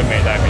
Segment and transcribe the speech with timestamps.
[0.00, 0.49] 跟没戴没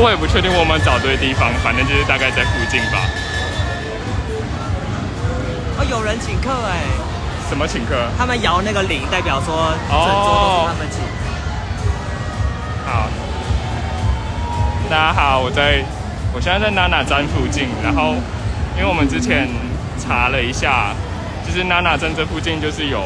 [0.00, 3.02] 我也不确定我们找对地方，反正就是大概在附近吧。
[5.78, 6.86] 哦，有人请客哎，
[7.48, 7.94] 什么请客？
[8.16, 11.02] 他们摇那个铃，代表说整桌都是他们请。
[12.86, 13.08] 好，
[14.88, 15.82] 大家好，我在，
[16.32, 18.14] 我现在在娜娜站附近，然后
[18.76, 19.48] 因为我们之前
[19.98, 20.94] 查了一下，
[21.44, 23.02] 就是娜娜站这附近就是有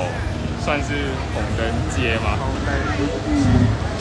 [0.62, 2.36] 算是红灯街嘛，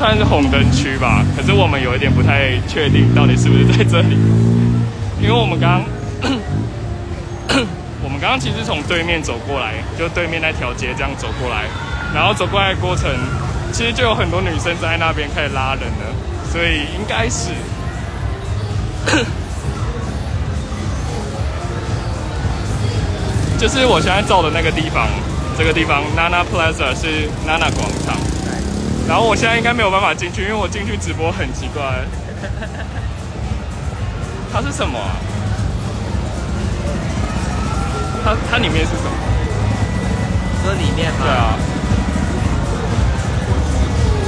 [0.02, 4.17] 算是红灯区吧，可是我们有一点不太确定到底是不是在这里，
[5.21, 5.83] 因为我们刚
[8.02, 11.66] 我们刚刚其实从对面走过来，就对面那条街这样走过来，
[12.16, 13.11] 然后走过来的过程，
[13.72, 16.16] 其实就有很多女生在那边开始拉人了，
[16.52, 17.52] 所以应该是。
[23.59, 25.07] 就是我现在照的那个地方，
[25.55, 28.17] 这个地方 Nana Plaza 是 Nana 广场，
[29.12, 31.84] 然后我现在应该没有办法进去，因为我进去直播很奇怪。
[34.53, 35.12] 它是什么啊？
[38.23, 39.12] 它它里面是什么？
[40.64, 41.18] 说里面吗？
[41.20, 41.59] 对啊，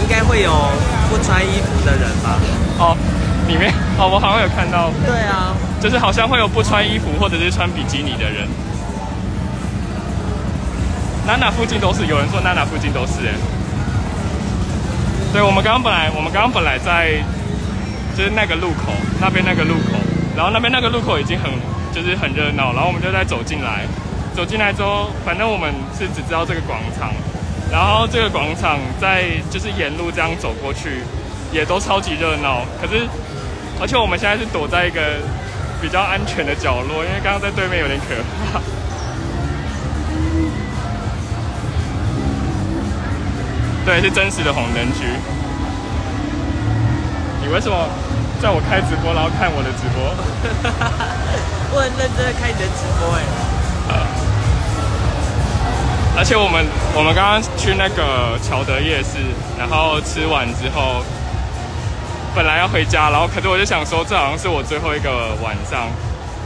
[0.01, 0.51] 应该会有
[1.09, 2.37] 不穿衣服的人吧？
[2.79, 2.97] 哦，
[3.47, 8.49] 里面哦，我好像有看到，对啊，就是好像会有不穿衣服或者是穿比基尼的人。
[11.25, 13.31] 娜娜附近都是，有人说娜娜附近都是，哎，
[15.33, 17.17] 对，我们刚刚本来我们刚刚本来在
[18.15, 19.97] 就是那个路口那边那个路口，
[20.37, 21.49] 然后那边那个路口已经很
[21.91, 23.81] 就是很热闹，然后我们就在走进来，
[24.35, 27.09] 走进来之后，反正我们是只知道这个广场，
[27.71, 31.01] 然后这个广场在就是沿路这样走过去，
[31.51, 33.01] 也都超级热闹，可是
[33.81, 35.17] 而且我们现在是躲在一个
[35.81, 38.13] 比较安全的角落，因为刚刚在对面有点可
[38.53, 38.61] 怕。
[43.85, 45.05] 对，是真实的红灯区。
[47.41, 47.87] 你为什么
[48.41, 50.15] 在我开直播，然后看我的直播？
[51.75, 53.21] 我很认真的看你的直播哎。
[56.15, 56.63] 而且我们
[56.95, 59.17] 我们刚刚去那个乔德夜市，
[59.57, 61.03] 然后吃完之后，
[62.35, 65.89] 本来要回家，然后可是我就想说，这好像是我最后一个晚上，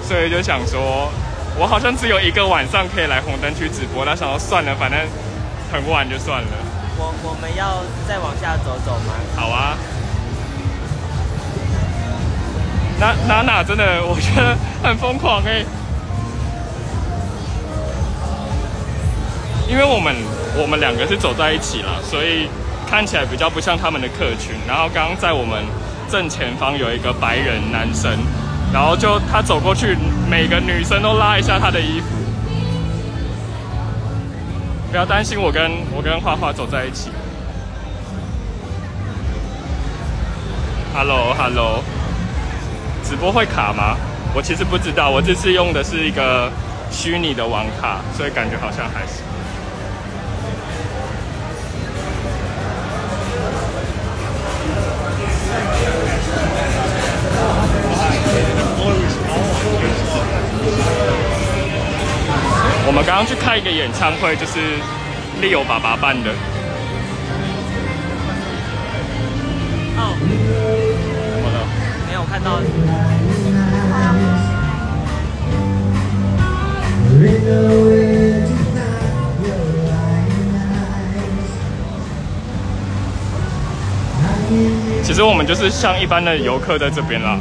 [0.01, 1.11] 所以就想说，
[1.59, 4.97] 我好像只有一个晚上可以来红灯区直播，那想说算了，反正
[5.69, 6.66] 很晚就算了。
[6.99, 9.13] 我我们要再往下走走吗？
[9.35, 9.77] 好啊。
[12.99, 15.63] 娜娜娜真的，我觉得很疯狂哎、
[19.69, 20.15] 因为我们
[20.57, 22.49] 我们两个是走在一起了，所以
[22.89, 24.55] 看起来比较不像他们的客群。
[24.67, 25.63] 然后刚刚在我们
[26.09, 28.17] 正前方有一个白人男生，
[28.73, 29.95] 然后就他走过去，
[30.27, 32.16] 每个女生都拉一下他的衣服。
[34.89, 37.11] 不要担心，我跟我跟画画走在一起。
[40.93, 41.83] Hello，Hello，
[43.03, 43.97] 直播会卡吗？
[44.33, 46.49] 我其实不知道，我这次用的是一个
[46.89, 49.26] 虚拟的网卡，所以感觉好像还是。
[62.87, 64.59] 我们刚刚去看一个演唱会，就是
[65.41, 66.31] Leo 爸爸办的。
[69.97, 70.15] 哦，
[71.35, 71.67] 怎么了？
[72.07, 72.61] 没有看到。
[85.03, 87.37] 其实我们就是像一般的游客在这边啦，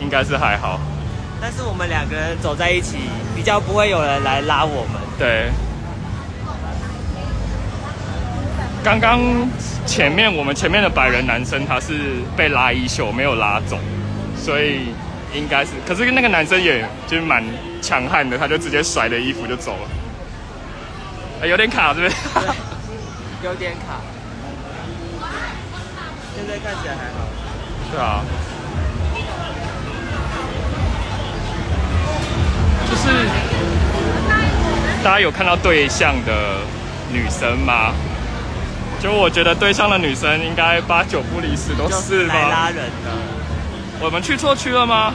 [0.00, 0.80] 应该是还好。
[1.38, 2.96] 但是我们两个人走在一起，
[3.48, 5.00] 比较不会有人来拉我们。
[5.18, 5.50] 对，
[8.84, 9.22] 刚刚
[9.86, 13.78] 前面我们前面的白人男生他是被拉衣袖，没有拉走，
[14.36, 14.88] 所以
[15.32, 17.42] 应该是，可是那个男生也就是蛮
[17.80, 19.88] 强悍的，他就直接甩了衣服就走了。
[21.40, 22.14] 哎有点卡，是不是？
[23.42, 23.96] 有点卡。
[26.36, 27.24] 现在看起来还好。
[27.90, 28.20] 对啊，
[32.88, 33.28] 就是
[35.04, 36.58] 大家有看到对象的
[37.12, 37.92] 女生吗？
[39.00, 42.66] 就我觉得对象的女生应该八九不离十都是来拉。
[42.70, 43.10] 人的。
[44.00, 45.12] 我们去错区了吗？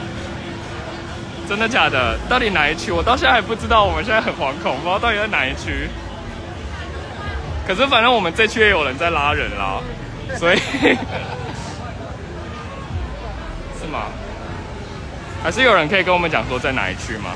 [1.46, 2.16] 真的假的？
[2.28, 2.90] 到底哪一区？
[2.90, 3.84] 我到现在还不知道。
[3.84, 5.90] 我们现在很惶恐，不知道到底在哪一区。
[7.66, 9.80] 可是反正我们这区也有人在拉人啦，
[10.38, 10.56] 所以
[13.78, 14.04] 是吗？
[15.42, 17.32] 还是有人可以跟我们讲说在哪一区吗？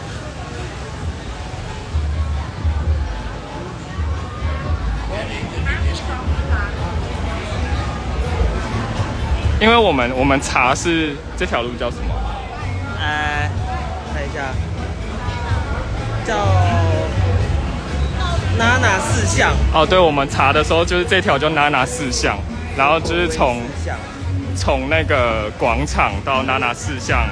[9.61, 12.15] 因为我们我们查是这条路叫什么？
[13.01, 13.51] 呃，
[14.15, 14.55] 看一下，
[16.25, 16.37] 叫
[18.57, 19.53] 娜娜四巷。
[19.73, 22.39] 哦，对，我们查的时候就是这条叫娜娜四巷，
[22.77, 23.61] 然后就是从
[24.57, 27.27] 从那个广场到娜娜四巷，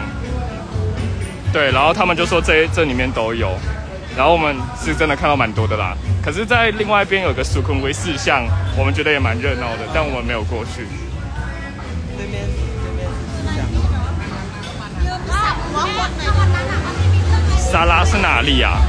[1.52, 3.56] 对，然后他们就说这这里面都有，
[4.16, 5.96] 然后我们是真的看到蛮多的啦。
[6.24, 8.44] 可是，在另外一边有个苏坤威四巷，
[8.76, 10.86] 我们觉得也蛮热闹的，但我们没有过去。
[12.16, 12.46] 对面
[12.82, 13.08] 对面。
[17.58, 18.80] 沙拉是哪里啊？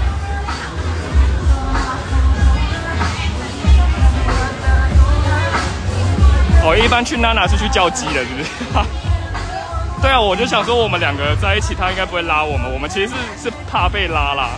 [6.64, 8.50] 哦，一般去娜娜是去叫鸡的，是不是？
[10.02, 13.14] 对啊，我就想说我们两个在一起，他应该不会拉我们，我们其实是
[13.44, 14.50] 是怕被拉啦。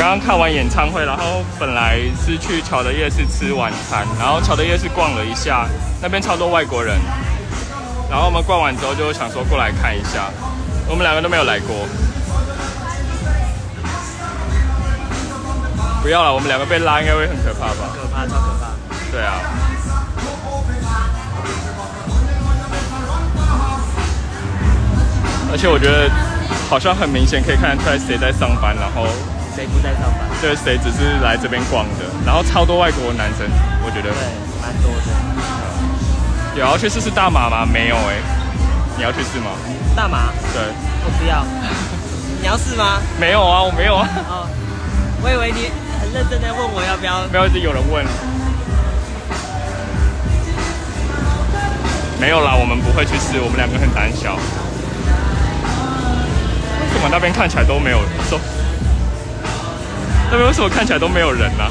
[0.00, 5.66] 刚刚看完演唱会，然后本来是去巧的夜市吃晚餐，然后巧的夜市逛了一下，
[6.00, 6.96] 那边超多外国人，
[8.08, 10.30] 然后我们逛完之后就想说过来看一下，
[10.88, 11.86] 我们两个都没有来过。
[16.00, 17.92] 不要了，我们两个被拉应该会很可怕吧？
[17.92, 18.70] 可怕，超可怕。
[19.12, 19.34] 对啊。
[25.52, 26.08] 而且我觉得
[26.70, 29.06] 好像很明显可以看得出来谁在上班，然后
[29.54, 30.28] 谁不在上班？
[30.40, 33.46] 就是谁只是来这边逛的，然后超多外国男生，
[33.84, 34.20] 我觉得对，
[34.62, 35.08] 蛮多的。
[36.56, 37.64] 有要去试试大麻吗？
[37.64, 38.16] 没有哎、
[38.96, 39.50] 你要去试吗？
[39.94, 40.62] 大麻，对，
[41.04, 41.44] 我不要。
[42.40, 43.00] 你要试吗？
[43.18, 44.48] 没有啊，我没有啊，哦，
[45.22, 45.70] 我以为你
[46.00, 47.26] 很认真的问我要不要。
[47.30, 48.04] 没有，一直有人问。
[52.18, 54.36] 没有啦，我们不会去试，我们两个很胆小。
[56.80, 57.98] 为什么那边看起来都没有
[58.28, 58.38] 说？
[60.30, 61.64] 那边为什么看起来都没有人呢、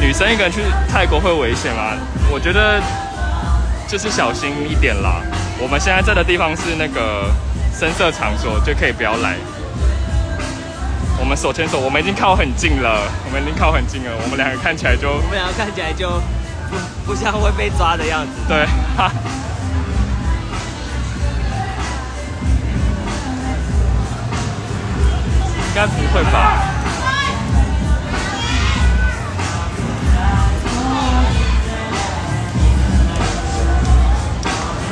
[0.00, 1.96] 女生一个人去泰国会危险吗？
[2.30, 2.80] 我觉得
[3.88, 5.20] 就是小心一点啦。
[5.58, 7.28] 我们现在在的地方是那个
[7.76, 9.34] 深色场所，就可以不要来。
[11.18, 14.12] 我们手牵手，我们已经靠很近了，我们已经靠很近了。
[14.22, 16.08] 我们两个看起来就我们两个看起来就
[16.70, 16.76] 不
[17.06, 18.30] 不像会被抓的样子。
[18.46, 18.64] 对，
[18.96, 19.10] 哈。
[25.78, 26.58] 该不会吧？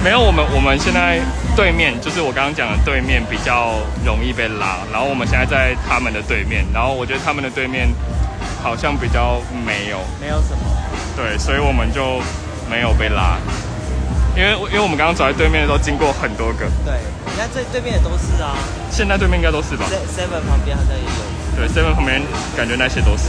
[0.04, 1.18] 没有，我们我们现在
[1.56, 7.88] 对面就是我刚刚讲的对面比较容易被拉，然后我们现在在他们的对面，然后我觉得他们的对面
[8.62, 10.62] 好像比较没有，没有什么。
[11.16, 12.22] 对，所以我们就
[12.70, 13.38] 没有被拉，
[14.36, 16.94] 因为因为我们刚刚走在对面的时候经过很多个，对，
[17.26, 18.54] 你看这对面也都是啊
[18.96, 21.10] 现在对面应该都是吧？，Se-，Seven 旁边好像也有。
[21.54, 22.22] 对，seven 旁边
[22.56, 23.24] 感觉那些都是。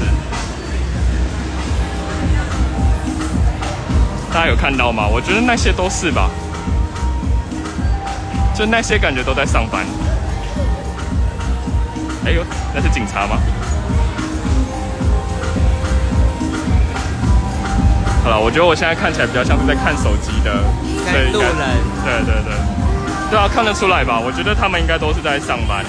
[4.33, 5.05] 大家有看到吗？
[5.05, 6.29] 我觉得那些都是吧，
[8.55, 9.85] 就那些感觉都在上班。
[12.23, 13.37] 哎呦，那是警察吗？
[18.23, 20.63] 好了，我觉得我现在看起来比较像是在看手机的，
[21.03, 21.51] 看所以路人
[22.05, 22.55] 对对对，
[23.29, 24.19] 对啊，看得出来吧？
[24.19, 25.83] 我觉得他们应该都是在上班，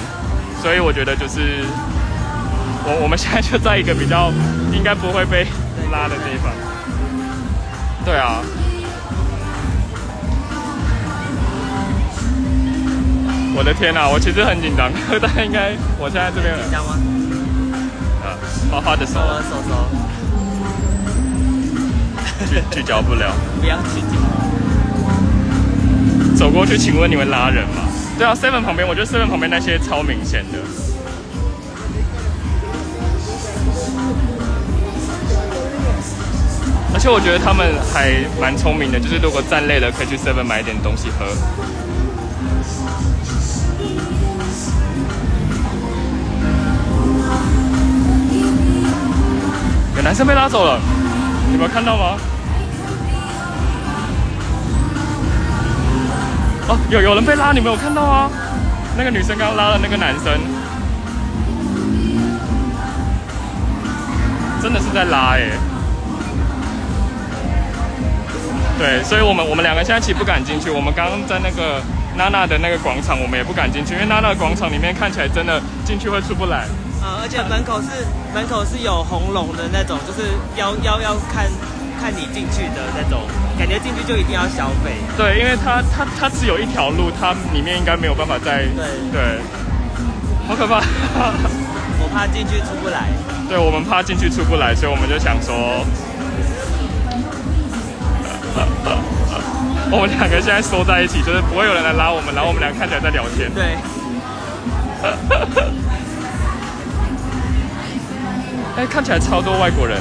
[0.60, 1.64] 所以我觉得就是
[2.84, 4.32] 我我们现在就在一个比较
[4.72, 5.46] 应该不会被
[5.92, 6.52] 拉的地方。
[8.04, 8.40] 对啊。
[13.56, 14.90] 我的天呐、我其实很紧张，
[15.20, 16.94] 但应该我现在这边紧张吗？
[18.22, 18.34] 啊，
[18.70, 19.70] 花花的手我的手手
[22.46, 23.32] 聚聚焦不了。
[23.60, 24.27] 不要去紧。
[26.38, 27.82] 走过去，请问你们拉人吗？
[28.16, 30.58] 对啊，seven 旁边，我觉得 seven 旁边那些超明显的。
[36.94, 41.26] 而且我觉得他们还蛮聪明的，就是如果站累了，可以去 seven 买点东西喝。
[49.96, 50.78] 有男生被拉走了，
[51.50, 52.16] 你们看到吗？
[56.68, 58.30] 哦，有有人被拉，你没有看到啊？
[58.96, 60.38] 那个女生刚拉了那个男生，
[64.60, 65.50] 真的是在拉哎。
[68.78, 70.68] 对，所以我们我们两个现在其实不敢进去。
[70.68, 71.80] 我们刚刚在那个
[72.16, 76.66] 娜娜的那个广场，我们也不敢进去，因为娜娜广场里面看起来真的进去会出不来。
[77.00, 77.88] 啊，而且门口是
[78.34, 81.46] 门口是有红龙的那种，就是要要要看
[82.00, 83.26] 看你进去的那种，
[83.58, 84.92] 感觉进去就一定要消费。
[85.16, 89.40] 对，因为它它它只有一条路，它里面应该没有办法再对对，
[90.46, 90.80] 好可怕。
[92.00, 93.08] 我怕进去出不来。
[93.48, 95.84] 对，我们怕进去出不来，所以我们就想说，
[99.90, 103.50] 我们两个现在缩在一起，就是不会有人来拉我们，然后我们俩看起来在聊天。
[103.52, 103.76] 对，
[108.78, 109.98] 哎，看起来超多外国人。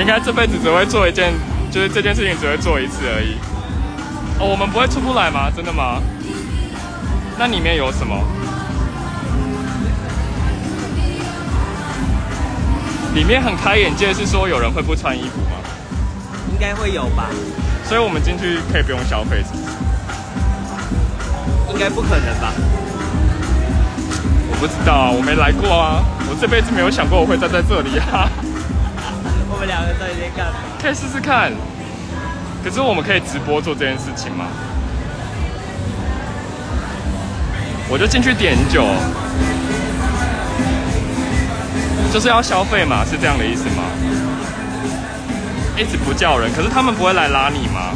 [0.00, 1.32] 应该这辈子只会做一件，
[1.70, 3.36] 就是这件事情只会做一次而已。
[4.40, 5.50] 哦，我们不会出不来吗？
[5.54, 6.00] 真的吗？
[7.38, 8.16] 那里面有什么？
[13.14, 15.56] 里面很开眼界，是说有人会不穿衣服吗？
[16.52, 17.30] 应该会有吧？
[17.84, 19.64] 所以我们进去可以不用消费，是不是？
[21.72, 22.52] 应该不可能吧？
[24.50, 28.30] 我不知道啊，我没来过啊，我这辈子没有想过我会站在这里啊。
[29.58, 30.60] 我们两个在这边干嘛？
[30.80, 31.50] 可以试试看。
[32.62, 34.46] 可是我们可以直播做这件事情吗？
[37.90, 38.86] 我就进去点酒，
[42.12, 43.82] 就是要消费嘛，是这样的意思吗？
[45.76, 47.90] 一直不叫人，可是他们不会来拉你吗？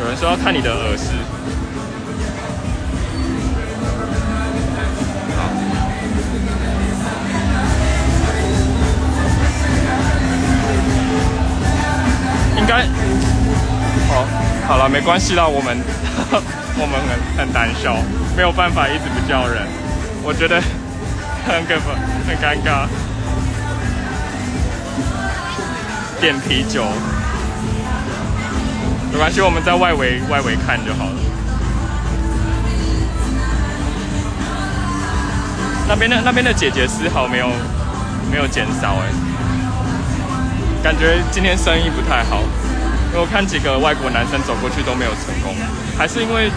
[0.00, 1.16] 有人说要看你的耳饰。
[14.68, 15.78] 好，了，没关系啦，我们
[16.76, 17.96] 我们很很胆小，
[18.36, 19.66] 没有办法一直不叫人，
[20.22, 20.60] 我觉得
[21.48, 21.96] 很可怕，
[22.28, 22.86] 很尴尬。
[26.20, 26.84] 点啤酒，
[29.10, 31.16] 没关系，我们在外围外围看就好了。
[35.88, 37.48] 那边的那边的姐姐丝毫没有
[38.30, 39.08] 没有减少哎。
[40.82, 42.42] 感觉今天生意不太好，
[43.20, 45.52] 我看几个外国男生走过去都没有成功，
[45.98, 46.48] 还是因为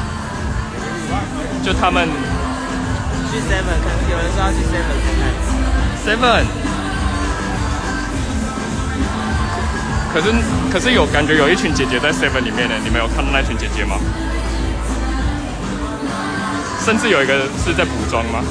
[1.63, 2.07] 就他们
[3.31, 5.33] 去 Seven 看，有人说要去 Seven 看。
[6.05, 6.45] Seven，
[10.13, 10.31] 可是
[10.71, 13.97] 可是有感觉有一群姐姐在 Seven 里面呢，你们有看到那群姐姐吗？
[16.85, 18.43] 甚至有一个是在补妆吗？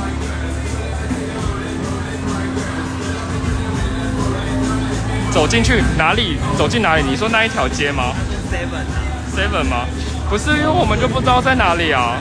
[5.32, 6.36] 走进去哪里？
[6.58, 7.02] 走进哪里？
[7.02, 8.12] 你说那一条街吗
[8.52, 8.98] Seven 啊
[9.34, 9.86] ，？Seven 吗？
[10.28, 12.18] 不是，因为我们就不知道在哪里啊。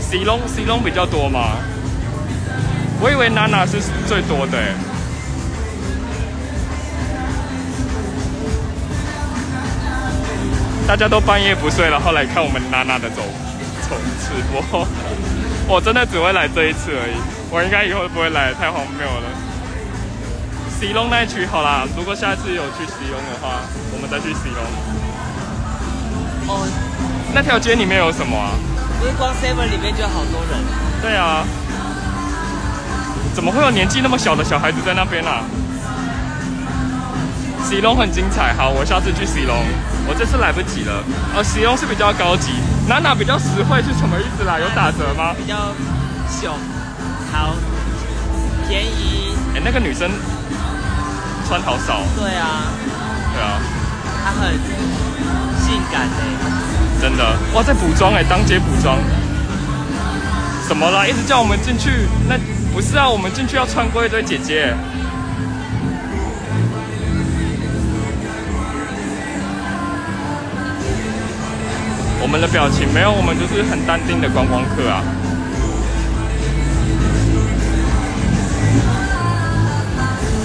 [0.00, 1.56] C 龙 C 龙比较多嘛，
[3.00, 4.72] 我以为娜娜是最多的欸。
[10.86, 13.20] 大家都半夜不睡，然后来看我们娜娜的走
[13.90, 14.86] 走直播。
[15.68, 17.14] 我真的只会来这一次而已，
[17.50, 19.47] 我应该以后不会来，太荒谬了。
[20.78, 23.58] 西龙那一区好啦，如果下次有去西龙的话，
[23.90, 24.62] 我们再去西龙。
[26.46, 26.68] 哦，
[27.34, 28.54] 那条街里面有什么啊？
[29.00, 30.62] 不是光 Seven 里面就好多人，
[31.02, 31.42] 对啊，
[33.34, 35.42] 怎么会有年纪那么小的小孩子在那边啊？
[37.64, 39.56] 西龙很精彩，好，我下次去西龙。
[40.06, 41.02] 我这次来不及了。
[41.34, 42.52] 呃，西龙是比较高级，
[42.88, 44.60] 娜娜比较实惠，是什么意思啦？
[44.60, 45.34] 有打折吗？
[45.36, 45.74] 比较
[46.30, 46.52] 小，
[47.32, 47.56] 好
[48.68, 49.34] 便宜。
[49.56, 50.08] 哎、那个女生
[51.48, 52.68] 穿好少，对啊，
[53.32, 53.58] 对啊，
[54.22, 54.52] 她很
[55.64, 57.00] 性感诶。
[57.00, 57.24] 真的，
[57.54, 58.98] 哇，在补妆哎，当街补妆。
[60.68, 61.06] 怎么啦？
[61.06, 62.36] 一直叫我们进去，那
[62.74, 64.74] 不是啊，我们进去要穿过一堆姐姐。
[72.20, 75.00] 我们的表情没有，我们就是很淡定的观光客啊。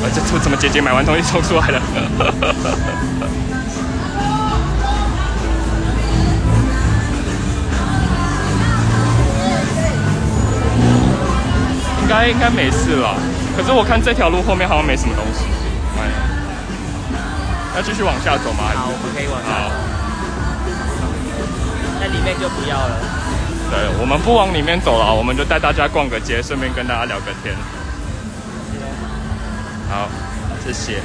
[0.03, 1.81] 呃，这怎么姐姐买完东西冲出来了？
[12.01, 13.15] 应该应该没事了。
[13.55, 15.45] 可是我看这条路后面好像没什么东西。
[15.97, 16.03] 哎，
[17.77, 18.63] 要继续往下走吗？
[18.75, 19.71] 好，我们可以往下走。
[22.01, 22.99] 那里面就不要了。
[23.71, 27.55] 对，我们不往里面走了，我们就带大家逛个街，顺便跟大家聊个天。
[30.63, 30.99] 好，谢谢。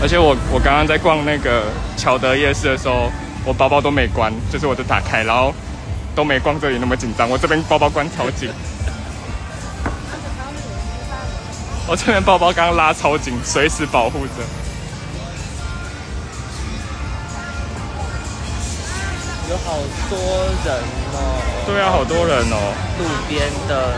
[0.00, 1.64] 而且我我刚刚在逛那个
[1.96, 3.10] 乔德夜市的时候，
[3.44, 5.52] 我包包都没关，就是我就打开，然后
[6.14, 7.28] 都没逛这里那么紧张。
[7.28, 8.48] 我这边包包关超紧，
[11.88, 14.34] 我这边包包刚刚拉超紧，随时保护着。
[19.50, 19.78] 有好
[20.10, 20.18] 多
[20.64, 20.76] 人
[21.14, 21.16] 哦。
[21.66, 22.56] 对啊，好多人哦。
[22.98, 23.94] 路边的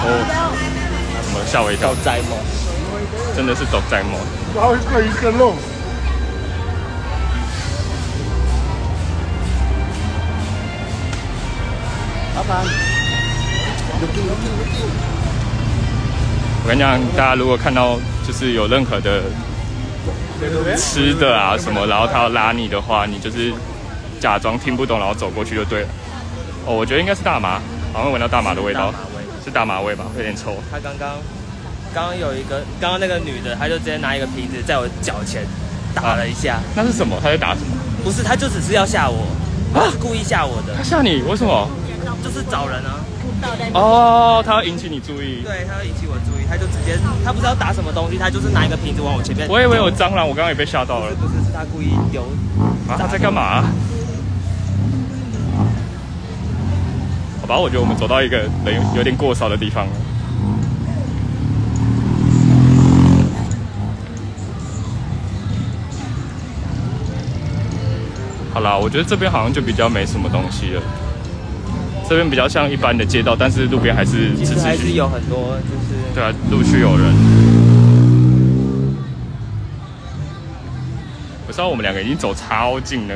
[0.00, 0.06] 哦，
[1.22, 1.94] 什么吓我一跳。
[3.34, 4.18] 真的是斗在梦。
[4.54, 5.54] 然后这一个肉，
[12.34, 12.64] 老板，
[16.64, 19.22] 我跟你讲，大家如果看到就是有任何的
[20.76, 23.52] 吃的啊什么，然后他要拉你的话，你就是
[24.18, 25.88] 假装听不懂，然后走过去就对了。
[26.66, 27.60] 哦，我觉得应该是大麻，
[27.92, 28.92] 好像闻到大麻的味道
[29.48, 30.54] 是大马味吧，有点臭。
[30.70, 31.16] 他刚刚
[31.94, 35.42] 刚刚有一个，刚刚那个女的，她就直接拿一个瓶子在我脚前
[35.94, 37.16] 打了一下，那是什么？
[37.22, 37.72] 她在打什么？
[38.04, 39.24] 不是，她就只是要吓我，
[39.72, 41.22] 啊故意吓我的她，吓你？
[41.22, 41.68] 为什么？
[42.22, 43.00] 就是找人啊。
[43.72, 45.42] 哦，他要引起你注意。
[45.44, 49.46] 对，她要引起我注意，她就直接，她不知道打什么东西，她就是拿一个瓶子往我前面。
[49.48, 51.34] 我以为有蟑螂，我刚刚也被吓到了不是。
[51.34, 52.22] 不是，是她故意丢。
[52.90, 53.68] 啊，他在干嘛、好
[57.48, 59.92] 吧，我觉得我们走到一个人有有点过少的地方了。
[68.52, 70.82] 好啦，我觉得这边好像就比较没什么东西了。
[72.06, 77.14] 这边比较像一般的街道，但是路边还是其实还是持续有很多，就是对啊，陆续有人。
[81.46, 83.14] 我知道我们两个已经走超近了。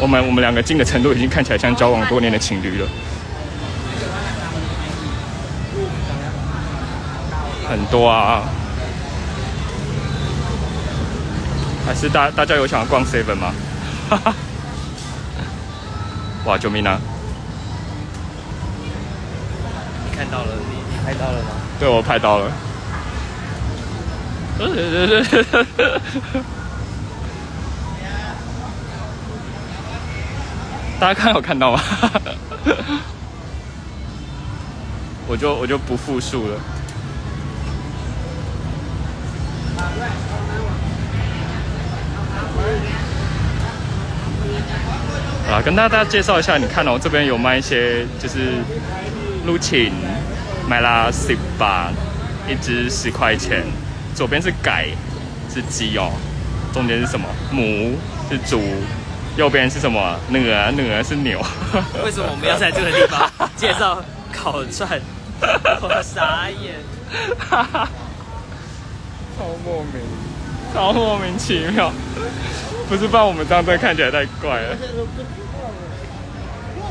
[0.00, 2.86] 我们我们两个近的程度已经看起来像交往多年的情侣了。
[7.68, 8.42] 很多啊，
[11.86, 13.52] 还是大大家有想要逛 seven 吗？
[14.10, 14.34] 哈哈，
[16.44, 17.00] 哇，救命啊！
[20.04, 21.50] 你看到了，你你拍到了吗？
[21.80, 22.52] 对我拍到了。
[31.00, 31.80] 大家看有看到吗？
[35.26, 36.60] 我就我就不复述了。
[45.50, 48.52] 啊，跟大家介绍一下，你看哦，这边有卖一些就是
[49.46, 49.92] 陆芹，
[50.68, 51.90] 买啦十八，
[52.48, 53.64] 一只十块钱。
[54.14, 54.86] 左边是改，
[55.52, 56.12] 是鸡哦，
[56.72, 57.26] 中间是什么？
[57.50, 57.96] 母
[58.30, 58.62] 是猪，
[59.36, 60.00] 右边是什么？
[60.32, 61.40] 鹅，鹅是牛。
[62.04, 65.00] 为什么我们要在这个地方 介绍烤串？
[65.82, 66.74] 我傻眼。
[69.36, 70.00] 超莫名，
[70.72, 71.92] 超莫名其妙。
[72.88, 74.76] 不是，不然我们这样子看起来太怪了。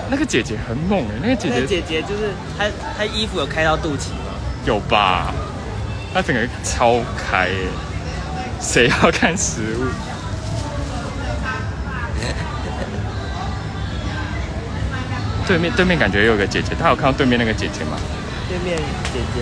[0.10, 2.66] 那个姐姐很猛哎，那个姐那个姐姐姐就是她，
[2.98, 4.34] 她衣服有开到肚脐吗？
[4.66, 5.34] 有吧？
[6.14, 7.68] 她整个超开耶，
[8.60, 9.88] 谁要看食物？
[15.48, 17.98] 对面对面感觉有个姐姐，她有看到对面那个姐姐吗？
[18.50, 18.78] 对面
[19.12, 19.42] 姐姐，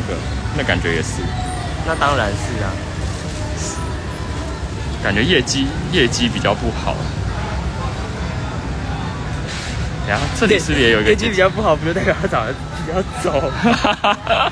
[0.00, 0.20] 那个
[0.58, 1.22] 那感觉也是，
[1.86, 2.70] 那当然是啊。
[5.02, 6.96] 感觉业绩业绩比较不好。
[10.08, 13.50] 然后这里是不是也有一个业绩比较不好，不就代表她长得比较丑？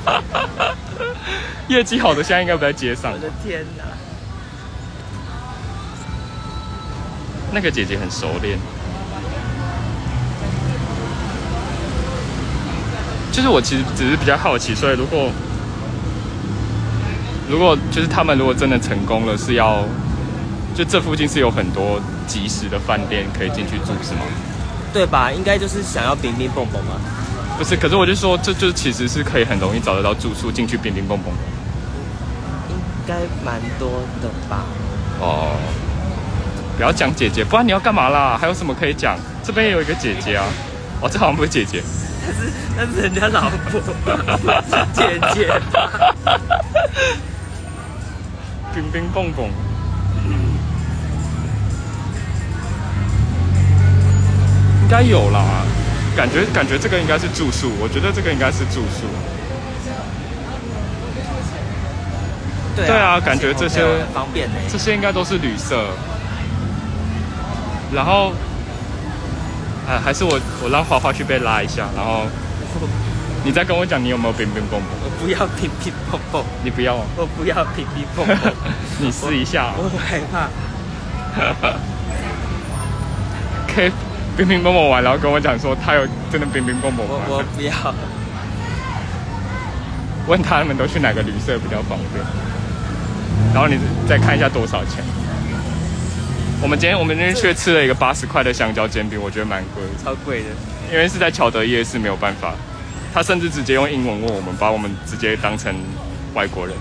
[1.69, 3.19] 业绩好的现在应该不在街上我。
[3.19, 3.85] 的天哪！
[7.51, 8.59] 那个姐姐很熟练，
[13.33, 15.31] 就是我其实只是比较好奇，所以如果
[17.49, 19.85] 如果就是他们如果真的成功了，是要
[20.75, 24.21] 就这附近是有很多即时的饭店可以进去住是吗？
[24.92, 25.33] 对吧？
[25.33, 27.01] 应该就是想要冰冰蹦蹦嘛。
[27.57, 31.40] 不是，可是我就说这就其实是可以很容易找得到住宿进去冰冰蹦蹦的
[32.71, 33.14] 应该
[33.45, 33.88] 蛮多
[34.21, 34.64] 的吧？
[35.21, 35.57] 哦。
[36.77, 38.37] 不要讲姐姐，不然你要干嘛啦？
[38.40, 39.16] 还有什么可以讲？
[39.45, 40.45] 这边也有一个姐姐啊。
[41.03, 41.83] 哦，这好像不是姐姐，
[42.24, 43.80] 但是那是人家老婆，
[44.94, 45.90] 姐姐吧。
[48.74, 49.50] 冰冰蹦蹦。
[54.82, 55.64] 应该有啦，
[56.16, 59.06] 感觉感觉这个应该是住宿，我觉得这个应该是住宿。
[62.76, 63.82] 对对啊感觉这些。
[64.70, 65.87] 这些应该都是旅社。
[67.94, 68.32] 然后，
[69.88, 72.27] 哎，还是我我让花花去被拉一下，然后
[73.45, 74.88] 你再跟我讲你有没有冰冰蹦蹦？
[75.05, 78.53] 我不要乒乒蹦蹦，你不要哦，我不要乒乒乓乓，
[79.01, 79.75] 你试一下哦。
[79.79, 80.49] 我害怕。
[83.75, 83.90] 可以
[84.37, 87.25] 冰冰蹦蹦玩，然后跟我讲说他有真的冰冰蹦蹦我吗？
[87.29, 87.73] 我不要。
[90.29, 92.25] 问他们都去哪个旅社比较方便，
[93.53, 93.77] 然后你
[94.09, 95.03] 再看一下多少钱。
[96.62, 100.46] 我们今天我们今天去吃了一个八十块的香蕉煎饼，我觉得蛮贵的，超贵的。
[100.92, 102.55] 因为是在巧德夜市，没有办法。
[103.12, 105.75] 他甚至直接用英文问我们，把我们直接当成
[106.35, 106.77] 外国人。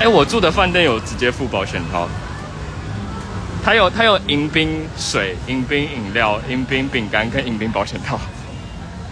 [0.00, 2.06] 哎、我住的饭店有直接付保险套，
[3.64, 8.20] 他有它有迎宾水、迎宾饮料、迎宾饼干跟迎宾保险套。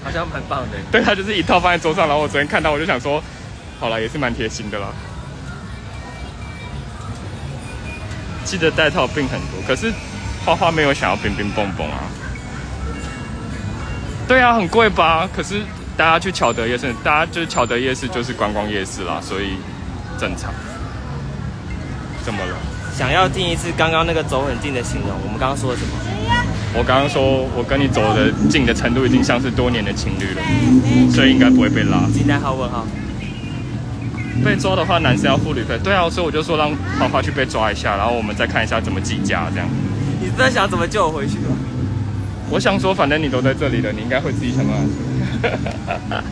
[0.05, 0.77] 好像蛮棒的。
[0.93, 3.23] 对，他就是一套放在桌上，然后我昨天看到，我就想说，
[3.81, 4.89] 好了，也是蛮贴心的啦。
[8.47, 9.93] 记得带套病很多，可是
[10.45, 11.99] 花花没有想要冰冰蹦蹦啊。
[14.29, 15.29] 对啊，很贵吧？
[15.35, 15.61] 可是
[15.97, 19.57] 大家去巧德夜市，大家就是巧德夜市就是观光夜市啦，所以
[20.19, 20.55] 正常。
[22.25, 22.57] 怎么了？
[22.97, 25.93] 想要听一次刚刚那个走很近的形容，我们刚刚说了什么？
[26.75, 30.43] 我刚刚说我跟你走的近的程度已经像是多年的情侣了，
[31.13, 32.07] 所以应该不会被拉。
[32.13, 32.87] 惊叹号问号。
[34.45, 35.79] 被抓的话，男生要付旅费。
[35.83, 39.69] 对啊，所以我就说让花花去被抓一下，然后我们再看一下怎么计价这样。
[40.21, 41.57] 你是在想怎么救我回去吗？
[42.49, 44.77] 我想说，反正你都在这里了，你应该会自己想办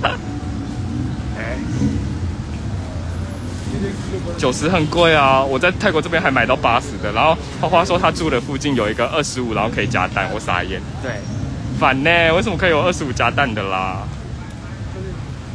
[0.00, 0.10] 法。
[1.36, 1.56] 哎，
[4.38, 5.42] 九十很贵啊！
[5.42, 10.80] 我在泰国这边还买到八十的，然后花花说她住的附近有一个二十五，然后可以加蛋，我傻眼。
[11.02, 11.10] 对，
[11.80, 12.10] 反呢？
[12.34, 14.04] 为什么可以有二十五加蛋的啦？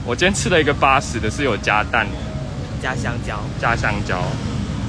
[0.06, 2.06] 我今天吃了一个八十的，是有加蛋
[2.82, 3.40] 加香蕉。
[3.60, 4.18] 加香蕉，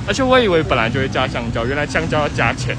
[0.07, 2.77] 而且我以为本来就会加香蕉，原来香蕉要加钱，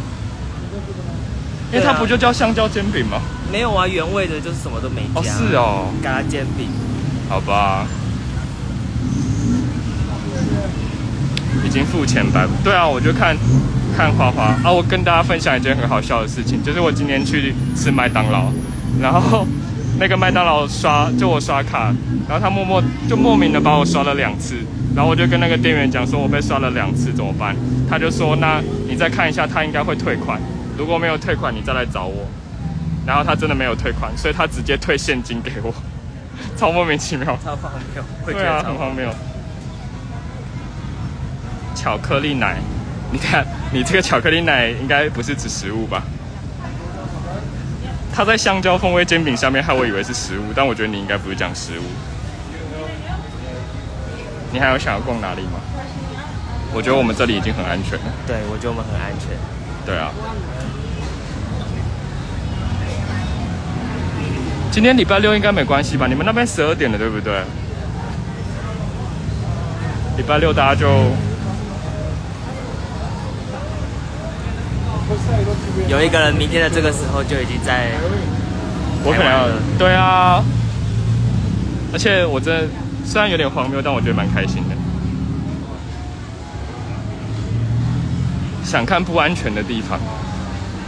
[1.71, 3.21] 因为它不就叫香蕉煎饼吗？
[3.51, 5.19] 没有啊，原味的就是什么都没加。
[5.19, 5.55] 哦，是。
[5.55, 6.67] 哦，嘎煎饼。
[7.29, 7.85] 好吧，
[11.65, 12.45] 已经付钱吧？
[12.63, 13.37] 对啊，我就看
[13.95, 14.71] 看花花啊。
[14.71, 18.51] 我跟大家分享一件很好笑的事情，就是我今天去吃麦当劳，
[19.01, 19.47] 然后
[19.97, 21.93] 那个麦当劳刷就我刷卡，
[22.27, 24.55] 然后他默默就莫名的把我刷了两次，
[24.95, 27.55] 然后我就跟那个店员讲说我被刷了两次怎么办？
[27.89, 30.39] 他就说那你再看一下，他应该会退款，
[30.77, 32.27] 如果没有退款你再来找我。
[33.03, 35.73] 然后他真的没有退款，所以他直接退现金给我，
[36.55, 37.35] 超莫名其妙。
[37.43, 38.03] 超荒谬。
[38.23, 39.09] 会觉对啊，得超很荒谬。
[41.73, 42.59] 巧克力奶，
[43.11, 46.03] 你看，你这个巧克力奶应该不是指食物吧？
[48.13, 51.83] 它在香蕉风味煎饼下面，害我以为是食物，但我觉得你应该不是讲食物。
[54.51, 55.59] 你还有想要逛哪里吗？
[56.73, 58.05] 我觉得我们这里已经很安全了。
[58.25, 59.29] 对，我觉得我们很安全。
[59.85, 60.11] 对啊。
[64.71, 66.07] 今天礼拜六应该没关系吧？
[66.07, 67.41] 你们那边十二点了，对不对？
[70.15, 70.87] 礼拜六大家就
[75.89, 77.91] 有一个人明天的这个时候就已经在
[79.03, 80.41] 我可能要对啊，
[81.91, 82.67] 而且我真的
[83.05, 84.75] 虽然有点荒谬，但我觉得蛮开心的。
[88.63, 89.99] 想看不安全的地方，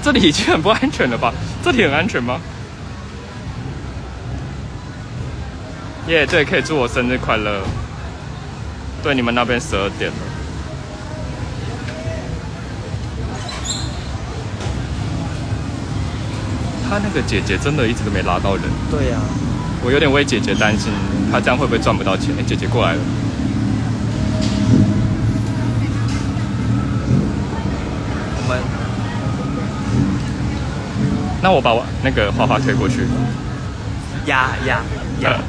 [0.02, 1.34] 这里已经很不安全了吧？
[1.63, 2.39] 这里很安全吗？
[6.08, 7.62] 耶、对，可以祝我生日快乐。
[9.02, 10.17] 对，你们那边十二点了。
[16.89, 19.17] 他那个姐姐真的一直都没拉到人，对呀、
[19.84, 20.91] 我有点为姐姐担心，
[21.34, 22.30] 她这样会不会赚不到钱？
[22.38, 23.00] 哎、姐姐过来了。
[28.38, 28.60] 我们
[31.41, 33.08] 那我把我那个花花推过去。
[34.28, 34.84] 呀呀
[35.24, 35.39] 呃呀，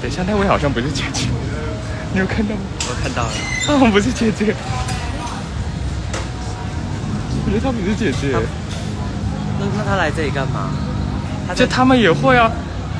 [0.00, 1.26] 等一下，那位好像不是姐姐，
[2.12, 2.60] 你有看到吗？
[2.88, 3.32] 我看到了，
[3.66, 4.54] 她好像不是姐姐。
[7.44, 8.38] 我觉得她不是姐姐，
[9.58, 10.70] 那那他来这里干嘛？
[11.56, 12.52] 就他们也会啊。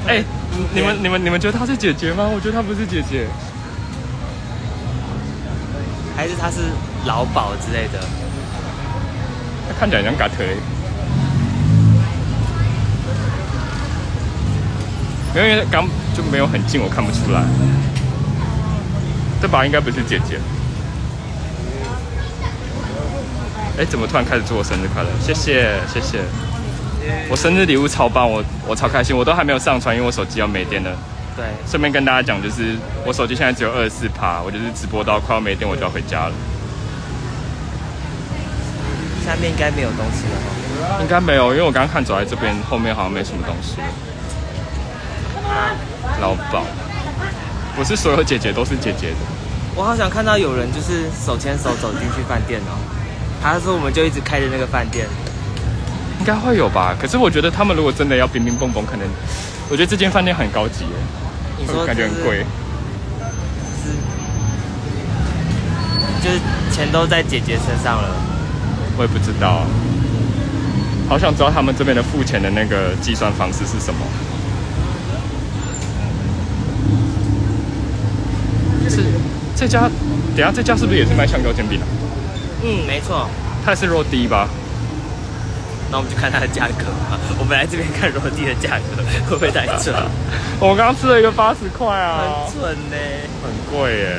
[0.06, 0.22] 哎、
[0.74, 2.28] 你们你们你们觉得她是姐姐吗？
[2.32, 3.26] 我觉得她不是姐姐。
[6.16, 6.60] 还是她是
[7.06, 8.00] 老鸨之类的？
[9.68, 10.44] 她看起来很像嘎特。
[15.34, 17.42] 没有，因为刚就没有很近，我看不出来。
[19.42, 20.38] 这把应该不是姐姐。
[23.76, 25.08] 哎，怎么突然开始祝我生日快乐？
[25.20, 26.20] 谢谢，谢谢。
[27.28, 30.90] 我生日礼物超棒，我我超开心，我都还没有上传，因为我手机要没电了。
[31.36, 36.32] 对，顺便跟大家讲，就是我手机现在只有二十四趴，我就是直播到快要没电，我就要回家了。
[39.24, 41.00] 下面应该没有东西了哦。
[41.00, 43.78] 应该没有，因为我刚刚看走在这边后面好像没什么东西。
[46.20, 46.62] 老鸨，
[47.74, 49.16] 不是所有姐姐都是姐姐的。
[49.74, 52.78] 我好想看到有人就是手牵手走进去饭店哦。
[53.42, 55.08] 他说我们就一直开着那个饭店。
[56.24, 56.96] 应该会有吧？
[56.98, 59.06] 可是我觉得他们如果真的要冰冰蹦蹦，可能
[59.68, 60.90] 我觉得这间饭店很高级耶，
[61.60, 62.46] 你说感觉很贵。
[63.76, 63.92] 是，
[66.24, 66.40] 就是
[66.72, 68.08] 钱都在姐姐身上了。
[68.96, 69.66] 我也不知道，
[71.10, 74.00] 好想知道他们这边的付钱的那个计算方式是什么。
[78.88, 79.04] 是
[79.54, 79.90] 这家，
[80.34, 81.87] 等下这家是不是也是卖香蕉煎饼的？
[82.62, 83.28] 嗯，没错。
[83.62, 84.48] 它也是肉低吧？
[85.94, 87.16] 那我们就看它的价格嘛。
[87.38, 89.94] 我们来这边看罗地的价格会不会太 蠢？
[90.59, 92.18] 我刚刚吃了一个八十块啊，
[92.50, 92.96] 很准呢，
[93.44, 94.16] 很贵耶。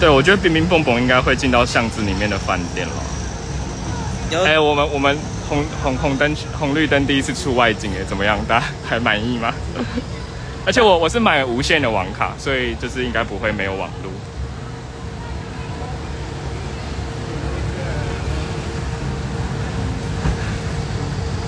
[0.00, 4.46] 对，我觉得冰冰蹦蹦应该会进到巷子里面的饭店了。
[4.46, 5.14] 哎，我们我们
[5.50, 8.38] 红红红灯红绿灯第一次出外景哎，怎么样？
[8.48, 9.52] 大家还满意吗？
[10.64, 14.10] 而且我我是买无线的网卡，所以就是应该不会没有网络。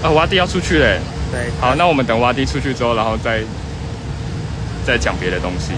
[0.03, 0.99] 啊，挖地要出去嘞！
[1.31, 3.43] 对，好，那我们等挖地出去之后，然后再
[4.87, 5.73] 再讲别的东西。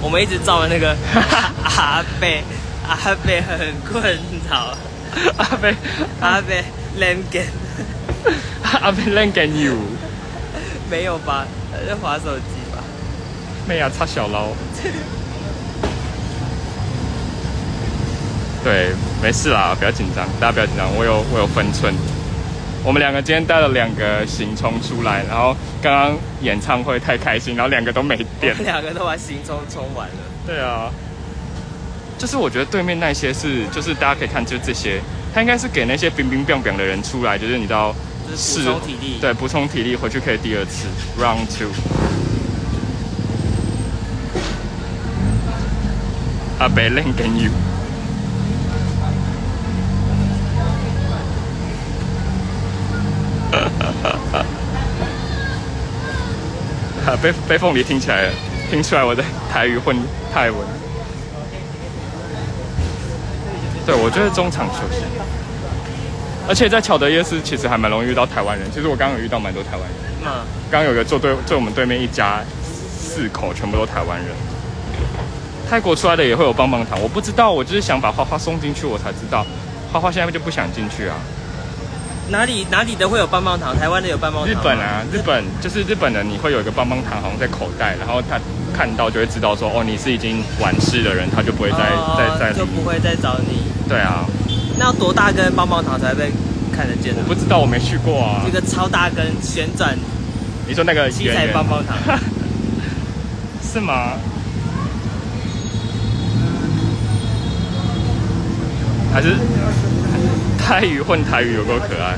[0.00, 0.96] 我们一直照着那个
[1.64, 2.44] 阿贝，
[2.86, 2.96] 阿
[3.26, 4.02] 贝很困
[4.48, 4.72] 扰，
[5.36, 5.74] 阿贝
[6.20, 6.62] 阿贝
[6.98, 7.48] Langen，
[8.80, 9.74] 阿贝 Langen you，
[10.88, 11.44] 没有吧？
[11.86, 12.78] 在划手机吧？
[13.66, 14.46] 没有，擦小捞。
[18.62, 21.92] 对，没事啦，不要紧张，大家不要紧张，我有我有分寸。
[22.84, 30.14] 我们两个今天带了两个行充出来，然后刚刚演唱会太开心，然后两个都没电， 两个都把行充充完了。
[30.46, 30.90] 对啊，
[32.16, 35.00] 就是我觉得对面那些是，就是大家可以看，就这些，
[35.34, 37.92] 他应该是给那些冰冰冰冰的人出来，就是你知道，
[38.26, 40.86] 补充体力，对，补充体力，回去可以第二次
[41.20, 41.68] round two。
[46.58, 47.50] 阿贝 link you。
[57.16, 58.30] 被被凤梨听起来，
[58.70, 59.96] 听出来我在台语混
[60.32, 60.60] 泰文。
[63.86, 65.04] 对，我觉得中场休息。
[66.48, 68.70] 而且在巧德夜市，其实还蛮容易遇到台湾人。
[68.72, 69.90] 其实我刚刚有遇到蛮多台湾人。
[70.24, 70.44] 嗯。
[70.70, 72.40] 刚刚有个坐对坐我们对面一家
[72.98, 74.28] 四口，全部都台湾人。
[75.68, 79.46] 泰国出来的也会有棒棒糖，我不知道，我就是想把花花送进去，我才知道。
[79.92, 81.16] 花花现在就不想进去啊。
[82.30, 83.74] 哪里哪里的会有棒棒糖？
[83.78, 84.52] 台湾的有棒棒糖。
[84.52, 88.38] 日本啊，日本就是日本的，你会有一个棒棒糖，好像在口袋，然后他
[88.72, 91.78] 看到就会知道说，哦，你是已经完事的人，他就不会再
[92.16, 93.62] 再再就不会再找你。
[93.88, 94.24] 对啊。
[94.78, 96.30] 那要多大根棒棒糖才被
[96.72, 97.14] 看得见？
[97.16, 98.44] 我不知道，我没去过啊。
[98.46, 99.96] 一个超大根旋转，
[100.66, 101.96] 你说那个七彩棒棒糖
[103.62, 104.12] 是吗？
[109.12, 109.34] 还是？
[110.68, 112.14] 台语混台语有多可爱，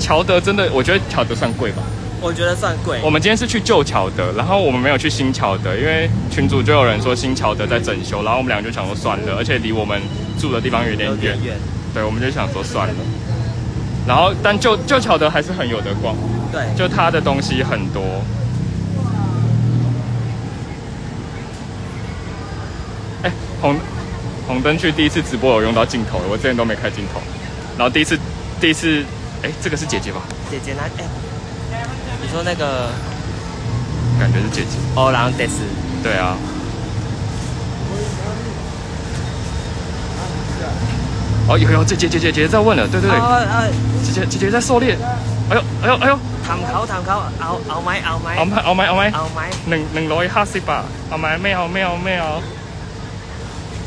[0.00, 1.84] 乔德真的，我觉得乔德算贵吧？
[2.20, 2.98] 我觉得算贵。
[3.00, 10.02] 我们今天是去旧乔德，然后我们没有去新乔德，因为群主就有人说新乔德在整修，然后我们两个就想说算了，而且离我们
[10.36, 11.38] 住的地方有点远，
[11.94, 12.94] 对，我们就想说算了。
[14.04, 16.16] 然后，但旧旧乔德还是很有得逛，
[16.50, 18.02] 对，就它的东西很多。
[23.22, 23.76] 哎，红
[24.48, 27.20] 红灯区第一次直播有用到镜头，我之前都没开镜头。
[27.77, 28.19] 然后第一次，
[28.59, 29.03] 第一次，
[29.43, 30.21] 哎，这个是姐姐吧？
[30.51, 30.81] 姐姐呢？
[30.97, 31.03] 哎，
[32.21, 32.89] 你说那个，
[34.19, 34.77] 感觉是姐姐。
[34.95, 35.63] 哦，然后得是。
[36.03, 36.35] 对啊。
[41.47, 43.19] 哦，有有，姐姐姐姐姐在问了，对对对。
[44.03, 44.97] 姐姐姐姐在狩猎。
[45.49, 46.19] 哎呦哎呦哎呦！
[46.45, 52.31] 探口探口，เอาเอาไหมเอาไหมเอาไหมเอาไหมเอาไหมเอาไหมหนึ่งหนึ่งร้อยห้าสิบบาทเอาไหมไม่เอาไม่เอาไม่เอา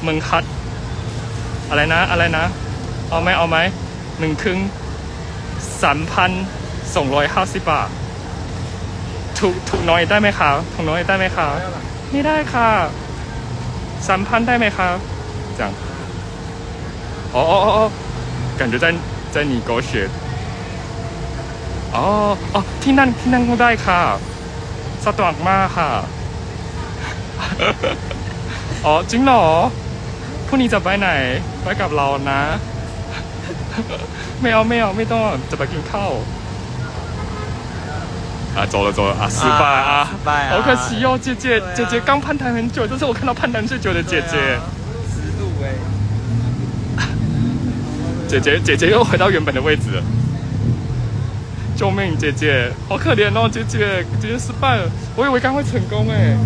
[0.07, 0.44] มึงคัด
[1.70, 2.44] อะไรนะอะไรนะ
[3.11, 3.57] เอาไหมเอาไหม
[4.20, 4.59] หนึ่งครึ่ง
[5.83, 6.31] สามพัน
[6.94, 7.88] สองร้อยห้าสิบบาท
[9.38, 11.48] ถูกถูกน้อยได้ไหมคะถูกน้อยได้ไหมคะ
[12.11, 12.70] ไม่ได้ค่ะ
[14.09, 14.88] สามพันได้ไหมคะ
[15.59, 15.66] 这样
[17.35, 17.78] 哦哦哦哦
[18.59, 18.87] 感觉在
[19.35, 19.90] 在你狗血
[21.94, 21.96] 哦
[22.55, 24.02] 哦ที่นั่นที่นั่นก็ได้ค่ะ
[25.05, 25.90] สะดวกมากค่ะ
[28.85, 29.44] อ๋อจริงเหรอ
[30.46, 31.09] พรุ่งนี้จะไปไหน
[31.62, 32.40] ไปกับเรานะ
[34.40, 36.12] ไม่เอาไม่เอาไม่ต้องจะไปกินข้าว
[38.55, 44.61] 啊，走了走了啊，失败啊，失败啊好可惜哦，姐姐、对啊姐姐刚攀谈很久，这是我看到攀谈最久的姐姐，对啊
[45.09, 45.72] 十度哎，
[48.28, 50.02] 姐姐姐姐又回到原本的位置了，
[51.74, 56.37] 救命，姐姐，好可怜哦，姐姐姐姐失败了，我以为刚会成功哎，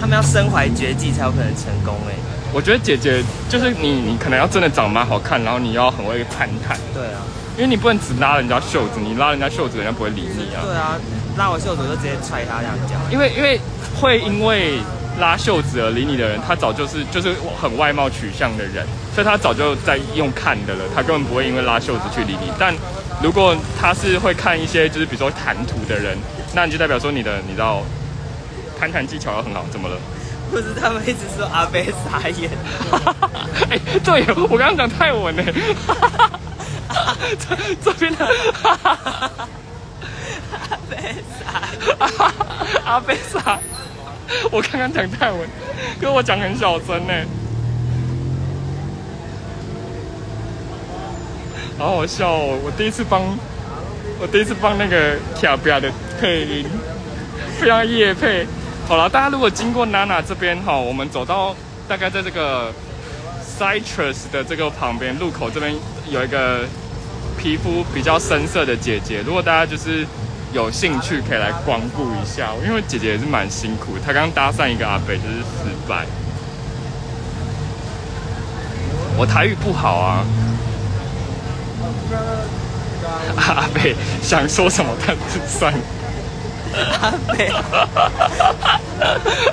[0.00, 2.14] 他们要身怀绝技才有可能成功哎。
[2.51, 7.21] 我觉得姐姐就是你，你可能要真的长蛮好看，然后你要很会攀谈，对啊，
[7.55, 10.65] 因为你不能只拉人家袖子，你拉人家袖子，人家不会理你啊。
[10.65, 10.97] 对啊，
[11.37, 12.99] 拉我袖子我就直接踹他这样讲。
[13.11, 13.59] 因为因为
[13.99, 14.79] 会因为
[15.19, 18.83] 拉袖子而理你的人，他早就是就是很外貌取向的人，
[19.13, 22.51] 所以他早就在用看的了，他根本不会因为拉袖子去理你。
[22.57, 22.73] 但
[23.21, 26.17] 如果他是会看一些就是比如说谈吐的人，
[26.55, 27.83] 那你就代表说你的你知道
[28.79, 29.95] 攀谈技巧要很好，怎么了？
[30.51, 32.49] 不是他们一直说阿贝傻眼，
[33.69, 35.43] 哎、对我刚刚讲泰文呢，
[37.37, 38.25] 这 这边的。
[40.51, 43.59] 阿贝傻眼，阿贝傻，
[44.51, 45.47] 我刚刚讲泰文，
[45.99, 47.13] 可是我讲很小声呢，
[51.77, 52.59] 好好笑哦！
[52.63, 53.21] 我第一次帮，
[54.19, 56.65] 我第一次帮那个卡比亚的配音，
[57.59, 58.47] 非常夜配。
[58.89, 61.55] 好了，大家如果经过娜娜这边哈，我们走到
[61.87, 62.73] 大概在这个
[63.45, 65.75] Citrus 的这个旁边路口这边
[66.09, 66.61] 有一个
[67.37, 70.07] 皮肤比较深色的姐姐，如果大家就是
[70.53, 76.07] 有兴趣，可以来光顾一下，因为姐姐也是蛮辛苦，她刚搭讪一个阿北就是失败。
[79.19, 80.25] 我台语不好啊，
[83.37, 85.79] 阿北想说什么，但是算了。
[87.01, 87.51] 阿贝，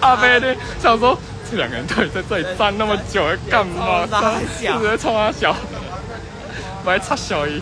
[0.06, 1.18] 阿飞呢，想说
[1.50, 4.06] 这两个人到底在这里站那么久，在干嘛？
[4.60, 5.54] 一直在冲他笑，
[6.84, 7.60] 我还插小姨。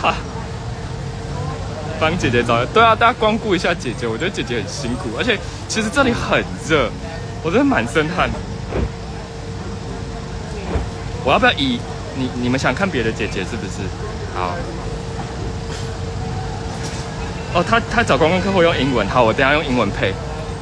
[0.00, 0.14] 哈，
[2.00, 6.88] 帮姐姐找对啊，大家光顾一下姐姐，我觉得姐姐很辛苦，而且其实这里很热，
[7.42, 8.30] 我真的满身汗。
[11.24, 11.78] 我要不要以
[12.16, 13.82] 你你们想看别的姐姐是不是？
[14.34, 14.54] 好。
[17.54, 20.12] 哦，他他找观光客户用英文，好，我等下用英文配。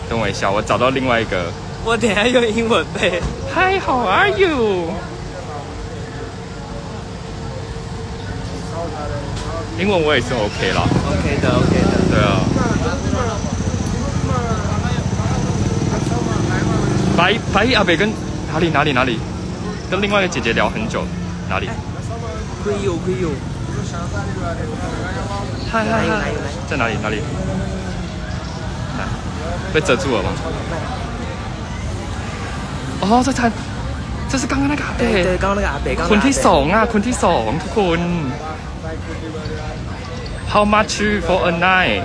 [0.09, 1.51] 等我一下，我找到另外一个。
[1.85, 3.21] 我等下用英文配。
[3.53, 4.93] Hi, how are you？
[9.79, 10.87] 英文我也是 OK 啦。
[11.11, 11.91] OK 的，OK 的。
[12.09, 12.41] 对啊。
[17.17, 18.11] 白白阿北跟
[18.53, 19.19] 哪里哪里哪里，
[19.91, 21.03] 跟另外一个姐姐聊很久，
[21.49, 21.69] 哪里？
[22.63, 23.31] 可以有，可以有。
[25.72, 27.18] 嗨嗨有来嗨有来，在哪里哪里？
[28.98, 29.02] 哪
[29.74, 30.30] 被遮住了吗？
[33.02, 33.50] 哦，这才，
[34.30, 38.02] 这是刚刚那个阿对对，北，刚刚那个阿北，刚刚 คน 那个阿 ที่ 北 สองอ่ะคนที่สองทุกคน
[40.54, 40.96] How much
[41.28, 42.04] for a night?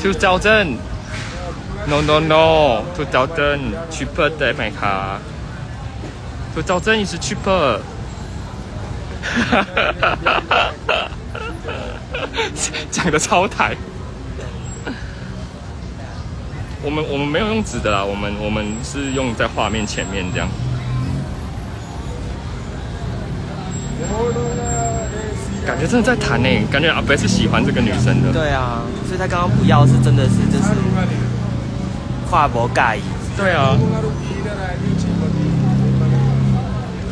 [0.00, 0.68] Two thousand.
[1.90, 2.46] No no no.
[2.96, 3.60] Two thousand
[3.94, 4.96] cheaper ได้ไหมคะ
[6.52, 7.64] Two thousand is cheaper.
[9.23, 9.93] 哈哈哈！
[10.01, 11.11] 哈哈哈哈！
[12.91, 13.75] 讲的超台。
[16.85, 20.49] 我们我们没有用纸的啦，我们我们是用在画面前面这样。
[25.65, 28.33] 感觉真的在谈诶，感觉阿北是喜欢这个女生的。
[28.33, 30.73] 对啊，所以他刚刚不要是真的是就是
[32.29, 32.99] 跨博盖。
[33.37, 33.77] 对啊。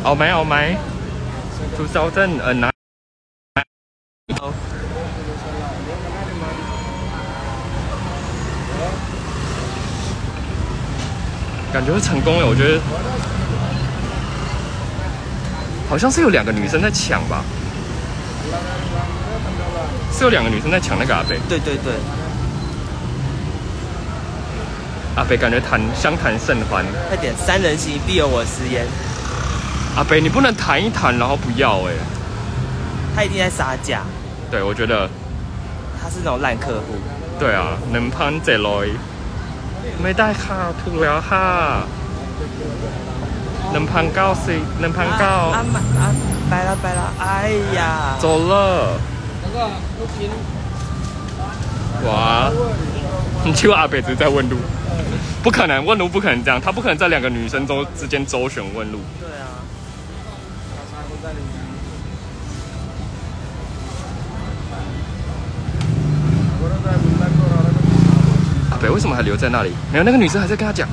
[0.04, 0.76] 哦没好没。
[1.78, 4.34] 就是要在嗯哪里
[11.72, 12.80] 感觉会成功了我觉得。
[15.88, 17.44] 好像是有两个女生在抢吧。
[20.12, 21.38] 是有两个女生在抢那个阿贝。
[21.48, 21.92] 对对对。
[25.16, 26.84] 阿贝感觉谈相谈甚欢。
[27.08, 28.86] 快点三人行必有我师焉。
[29.94, 31.92] 阿北，你不能谈一谈然后不要哎、
[33.14, 34.00] 他一定在杀价。
[34.50, 35.08] 对，我觉得
[36.00, 36.94] 他是那种烂客户。
[37.38, 38.88] 对啊，能攀这来，
[40.02, 41.82] 没带卡吐了哈，
[43.74, 44.34] 能攀高？
[44.80, 45.52] 能攀高？
[46.50, 48.98] 拜了拜了，哎呀，走了。
[52.06, 52.50] 哇，
[53.44, 54.56] 你去阿北，只是在问路，
[55.42, 58.98] 不可能问路，不可能这样，他不可能在两个女生中之间周旋问路。
[59.20, 59.51] 对啊。
[68.71, 69.71] 阿北为什么还留在那里？
[69.91, 70.87] 没有，那个女生还在跟他讲。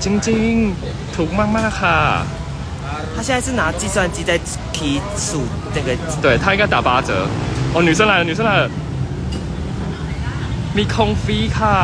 [0.00, 0.74] 晶晶
[1.14, 1.92] ถูกมากๆค่ะ。
[3.14, 4.38] 他现在是拿计算机在
[4.72, 5.42] key 数
[5.74, 5.88] 那个，
[6.20, 7.28] 对他应该打八折。
[7.74, 8.68] 哦，女生来了，女生来了。
[10.76, 11.76] มี空飞ค่ะ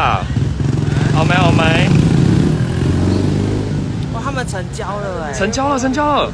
[1.15, 2.02] เอาไหมเอาไหม哇，他
[4.34, 5.34] 们成交了哎！
[5.34, 6.32] 成交了，成交了。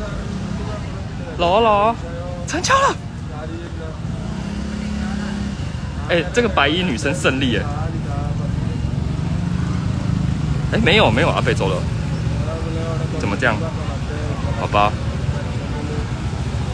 [1.37, 1.95] 老啊老啊，
[2.47, 2.95] 成交了。
[6.09, 7.63] 哎，这个白衣女生胜利哎。
[10.73, 11.75] 哎，没有没有，阿北走了。
[13.19, 13.55] 怎么这样？
[14.59, 14.91] 好吧。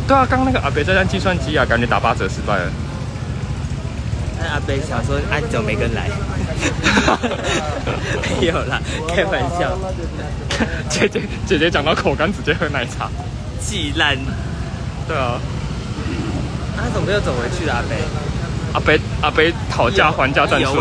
[0.07, 2.71] 对啊，刚刚那个阿北在按计算机啊，感觉打八折失败了。
[4.39, 6.09] 那阿北想说按久没跟来，
[8.39, 9.77] 没有啦，开玩笑。
[10.89, 13.09] 姐姐姐姐讲到口干，直接喝奶茶，
[13.59, 14.17] 气烂。
[15.07, 15.39] 对啊。
[16.77, 17.73] 他怎么又走回去了？
[17.73, 17.95] 阿北？
[18.73, 20.75] 阿北阿北讨价还价战术，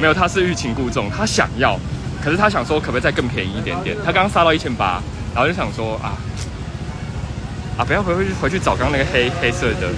[0.00, 1.78] 没有，他是欲擒故纵，他想要，
[2.22, 3.94] 可是他想说可不可以再更便宜一点点？
[4.04, 5.02] 他刚刚杀到一千八，
[5.34, 6.16] 然后就想说啊
[7.76, 9.90] 啊，不要回回去回去找刚刚那个黑黑色的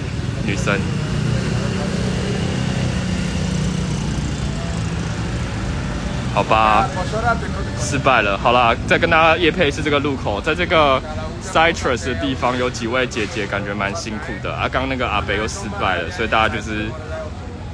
[0.45, 0.77] 女生。
[6.37, 6.87] 好吧，
[7.79, 8.37] 失败了。
[8.37, 11.01] 好啦，再跟大家夜配是这个路口，在这个
[11.43, 14.53] Citrus 的地方有几位姐姐，感觉蛮辛苦的。
[14.53, 16.85] 啊，刚那个阿北又失败了，所以大家就是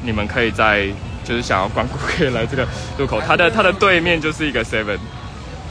[0.02, 0.88] 你们可以在
[1.26, 2.66] 就是想要光顾可以来这个
[2.98, 4.98] 路口，它的它的对面就是一个 Seven，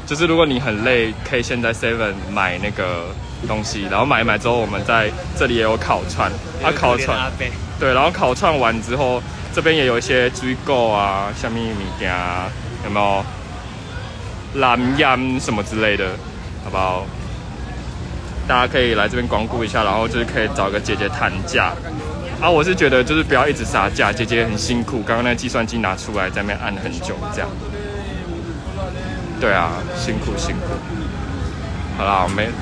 [0.06, 3.06] 就是如果你很累，可以先在 Seven 买那个
[3.48, 6.30] 东西，然后买一买之后，我们在这里也有烤串，
[6.62, 7.32] 啊烤串，
[7.80, 9.22] 对，然后烤串完之后，
[9.54, 12.12] 这边也有一些追购啊，下面物件。
[12.84, 13.24] 有没有
[14.60, 16.10] 蓝烟什么之类的，
[16.64, 17.06] 好不好？
[18.46, 21.72] 大家可以来这边光顾一下，然后就是可以找个姐姐谈价。
[22.40, 25.00] 啊，我是觉得就是不要一直杀价，姐姐很辛苦。
[25.02, 27.48] 刚刚那计算机拿出来在那边按很久，这样。
[29.40, 30.66] 对啊，辛苦辛苦。
[31.96, 32.52] 好啦，我们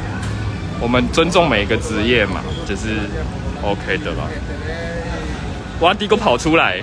[0.81, 2.89] 我们尊重每一个职业嘛，就是
[3.63, 4.29] OK 的啦。
[5.81, 6.83] 哇，第一个跑出来。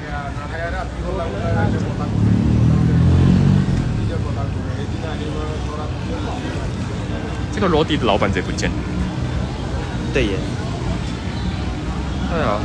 [7.58, 8.70] 这个罗迪的老板贼不见？
[10.14, 10.34] 对耶。
[12.30, 12.60] 对啊。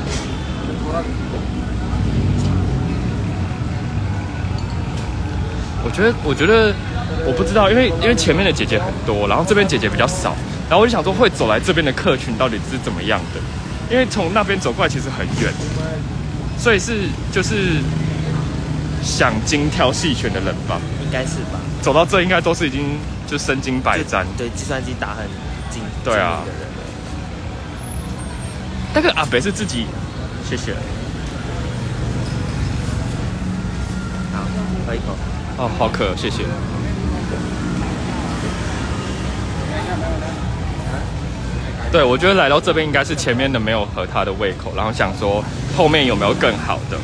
[5.82, 6.74] 我觉得，我觉得，
[7.24, 10.36] 我不知道，因为因为前面的姐姐很多，然后这边姐姐比较少，
[10.68, 13.40] 然后我就想说，会走来这边的客群到底是怎么样的？
[13.90, 15.50] 因为从那边走过来其实很远，
[16.58, 17.80] 所以是就是
[19.02, 20.78] 想精挑细选的人吧？
[21.02, 21.58] 应该是吧。
[21.80, 22.98] 走到这应该都是已经。
[23.32, 25.24] 就身经百战，对计算机打很
[25.70, 26.40] 精，对啊。
[28.92, 29.86] 那个阿北是自己，
[30.46, 30.74] 谢谢。
[34.34, 34.44] 好，
[34.86, 35.16] 喝一口。
[35.56, 36.42] 哦，好渴，谢谢。
[41.90, 45.42] 对，我觉得来到这边应该是前面的没有合他的胃口，然后想说
[45.74, 46.98] 后面有没有更好的。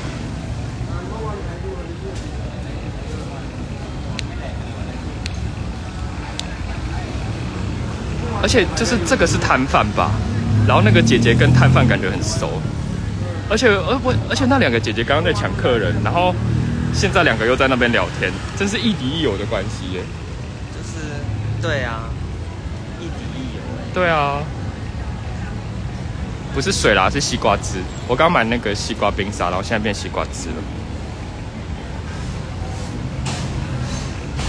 [8.41, 10.11] 而且就是这个是摊贩吧，
[10.67, 12.63] 然后那个姐姐跟摊贩感觉很熟，
[13.51, 16.35] 而且而我而且那两个姐姐刚刚在抢客人，然后
[16.95, 20.01] 现在两个又在那边聊天，真是亦敌亦友的关系耶。
[20.73, 21.07] 就是
[21.61, 22.09] 对啊，
[23.01, 23.61] 亦敌亦友。
[23.93, 24.41] 对啊，
[26.55, 27.79] 不是水啦，是西瓜汁。
[28.07, 30.63] 我刚买那个西瓜冰沙，然后现在变西瓜汁了，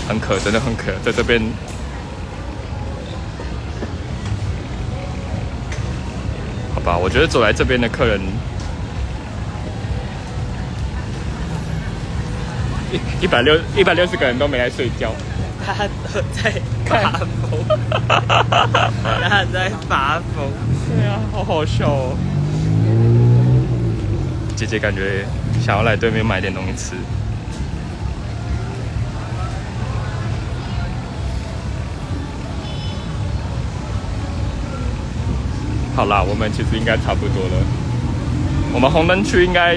[0.07, 1.41] 很渴，真的很渴，在这边。
[6.89, 8.19] 吧，我觉得走来这边的客人
[12.91, 15.11] 一一百六一百六十个人都没来睡觉，
[15.63, 15.71] 他
[16.33, 16.51] 在
[16.87, 17.63] 发疯，
[19.29, 20.49] 他在发疯，
[20.89, 22.17] 对啊，好好笑哦。
[24.55, 25.23] 姐姐感觉
[25.63, 26.95] 想要来对面买点东西吃。
[36.00, 37.66] 好啦，我们其实应该差不多了。
[38.74, 39.76] 我们红灯区应该，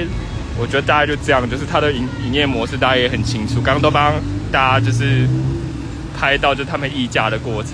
[0.57, 3.55] 我觉得大概就这样，就是它的营营业模式大家也很清楚。
[3.57, 4.14] 刚刚都帮
[4.53, 5.27] 大家就是
[6.16, 7.73] 拍到就他们议价的过程。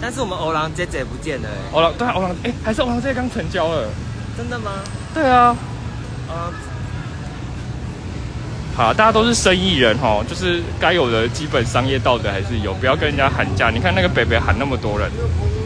[0.00, 1.48] 但是我们欧郎姐姐不见了。
[1.70, 3.88] 欧郎对，欧郎哎，还是欧郎姐姐刚成交了。
[4.36, 4.72] 真的吗？
[5.14, 5.56] 对啊。
[6.28, 6.50] 啊。
[8.76, 13.70] 好，大家都是生意人哈，就是该有的基本商业道德还是有，不要跟人家喊价。
[13.70, 15.08] 你看那个北北喊那么多人。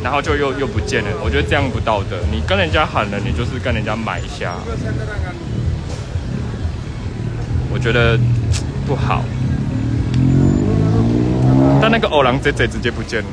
[0.00, 2.16] 然后就又又不见了，我觉得这样不道德。
[2.30, 4.54] 你跟人家喊了，你就是跟人家买下，
[7.68, 8.16] 我觉得
[8.86, 9.24] 不好。
[11.82, 13.28] 但那个偶郎贼贼直接不见了。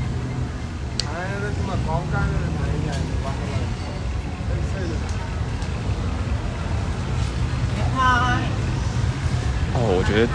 [9.74, 10.27] 哦，我觉得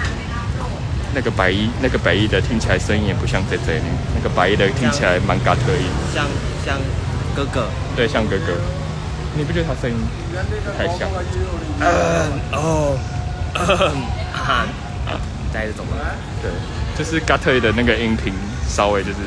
[1.14, 3.80] 那个白衣那个白衣的听起来声音也不像这这，
[4.14, 6.26] 那个白衣的听起来蛮嘎特音，像
[6.64, 6.78] 像
[7.34, 8.54] 哥哥，对，像哥哥。
[9.32, 9.96] 你不觉得他声音
[10.76, 11.08] 太像？
[11.78, 11.86] 嗯
[12.50, 12.98] 哦，
[14.34, 14.66] 啊
[15.06, 15.14] 啊，
[15.52, 15.94] 带着走吧。
[16.42, 16.50] 对，
[16.98, 18.34] 就是嘎特的那个音频
[18.68, 19.18] 稍微就是。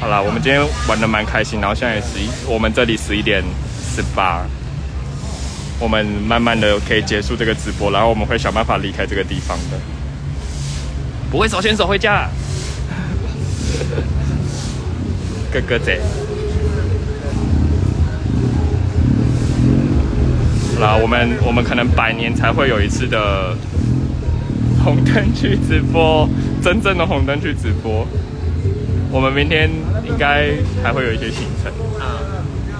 [0.00, 3.42] 好啦，我们今天玩的蛮开心，然后现在十一，我们这里十一点
[3.92, 4.44] 十八，
[5.82, 9.76] 我们慢慢的可以结束这个直播，然后我们会想办法离开这个地方的，
[11.28, 12.28] 不会手牵手回家。
[15.52, 15.98] 哥哥仔，
[20.76, 23.56] 好啦，我们我们可能百年才会有一次的
[24.84, 26.28] 红灯区直播，
[26.62, 28.06] 真正的红灯区直播。
[29.10, 29.68] 我们明天
[30.06, 30.52] 应该
[30.82, 32.22] 还会有一些行程，啊，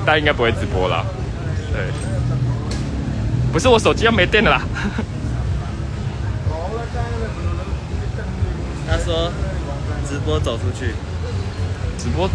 [0.07, 1.05] 但应该不会直播啦。
[1.73, 1.83] 对，
[3.53, 4.63] 不是我手机要没电了啦。
[8.89, 9.31] 他说
[10.09, 10.95] 直播走出去。
[11.99, 12.29] 直播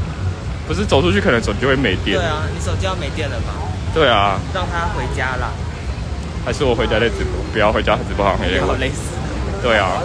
[0.67, 2.25] 不是走出去可能手机会没电对。
[2.25, 3.53] 啊，你手机要没电了吧？
[3.93, 5.51] 对啊，让他回家啦。
[6.45, 9.11] 还是我回家再直播，不要回家直播好像有点好累死。
[9.61, 10.01] 对啊，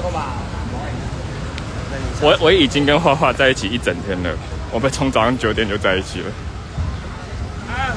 [2.21, 4.31] 我我已经跟花花在一起一整天了，
[4.73, 6.27] 我们从早上九点就在一起了。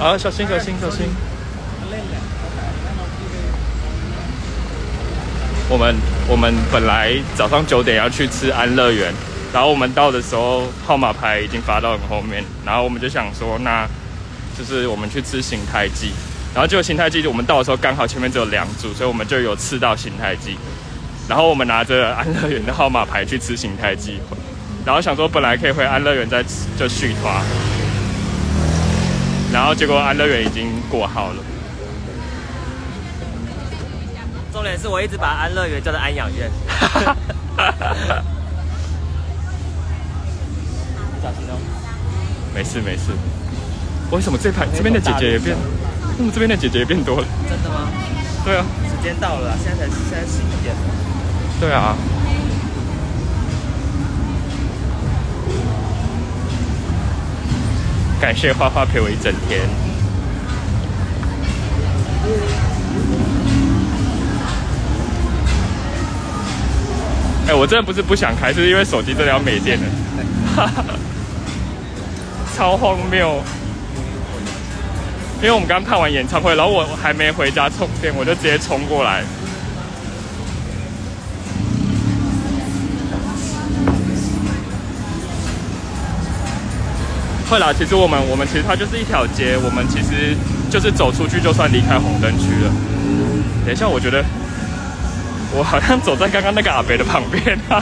[0.05, 1.07] 啊，小心小心小心！
[5.67, 5.95] 我们
[6.27, 9.11] 我们本来早上九点要去吃安乐园，
[9.51, 13.87] 然后我们到的时候号码牌已经发到很后面，然后我们就想说，那
[14.55, 16.11] 就是我们去吃邢台记，
[16.53, 20.55] 然后结果邢台记我们到的时候刚好前面只有两组，所以我们就有吃到邢台记。
[21.27, 24.19] 然后我们拿着安乐园的号码牌去吃邢台记，
[24.85, 27.43] 然后想说本来可以回安乐园再吃就续团，
[29.51, 31.37] 然后结果安乐园已经过号了。
[34.55, 36.49] 重点是我一直把安乐园叫做安养院。
[41.21, 41.59] 小心哦。
[42.53, 43.11] 没事没事。
[44.11, 45.57] 为什么这排这边的姐姐也变？
[45.57, 47.27] 为什么这边的姐姐也变多了？
[47.49, 47.89] 真的吗？
[48.45, 50.73] 对啊，时间到了啊，现在才现在十一点。
[51.59, 51.97] 对啊。
[58.21, 59.67] 感谢花花陪我一整天。
[67.47, 69.85] 哎、我真的不是不想开，是因为手机真的要没电了，
[72.57, 73.39] 超荒谬。
[75.41, 79.23] 因为我们刚看完演唱会，然后我还没回家充电，我就直接冲过来。
[87.47, 90.35] 会啦，其实我们我们其实它就是一条街，我们其实
[90.71, 92.73] 就是走出去就算离开红灯区了。
[93.63, 94.25] 等一下，我觉得
[95.57, 97.81] 我好像走在刚刚那个阿伯的旁边啊，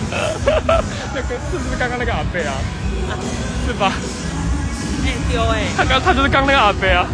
[1.16, 2.54] 那个是不是刚刚那个阿伯啊？
[3.66, 3.92] 是吧？
[5.06, 7.08] 哎丢哎，他刚他就是刚那个阿伯啊，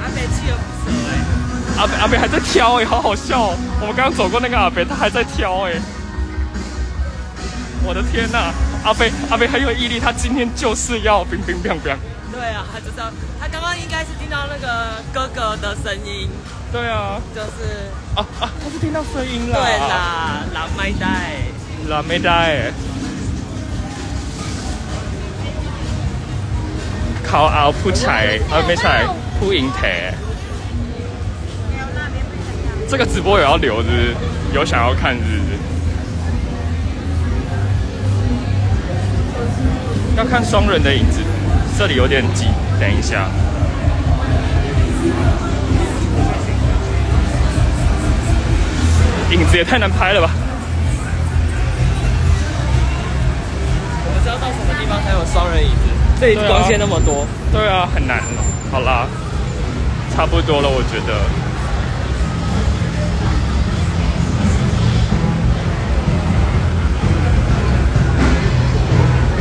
[0.00, 1.12] 阿北气得不舍哎。
[1.76, 3.56] 阿伯阿伯还在挑哎、好好笑哦！
[3.80, 5.72] 我们刚刚走过那个阿伯，他还在挑哎、
[7.82, 8.52] 我的天呐、
[8.84, 11.92] 阿伯阿伯很有毅力，他今天就是要冰冰冰冰。
[12.34, 13.10] 对啊，他就是要
[13.40, 16.28] 他刚刚应该是听到那个哥哥的声音，
[16.72, 19.56] 对啊，就是啊啊，他是听到声音了。
[19.56, 21.06] 对，啦，蓝麦带。
[21.88, 22.72] 啦没带。
[27.22, 29.06] 靠熬铺柴，啊没柴
[29.38, 30.12] 铺银台。
[32.88, 34.14] 这个直播有要留是不是？
[34.52, 35.58] 有想要看是不是？
[40.16, 41.20] 要看双人的影子，
[41.76, 42.46] 这里有点挤，
[42.80, 43.28] 等一下。
[49.30, 50.30] 影子也太难拍了吧！
[54.06, 55.76] 我们知道到什么地方才有双人椅子？
[56.20, 58.22] 这里光线那么多，对啊，很难。
[58.70, 59.08] 好啦，
[60.14, 61.20] 差不多了，我觉得。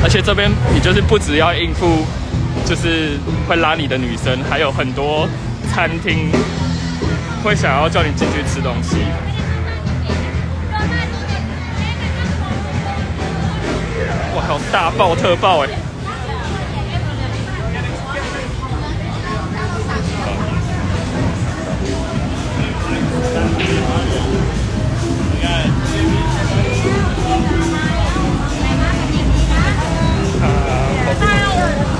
[0.04, 2.06] 而且这边你就是不只要应付，
[2.66, 5.28] 就是会拉你的女生，还有很多
[5.72, 6.32] 餐厅
[7.43, 8.97] 会想要叫你进去吃东西。
[14.36, 15.70] 哇，好，大爆特爆哎！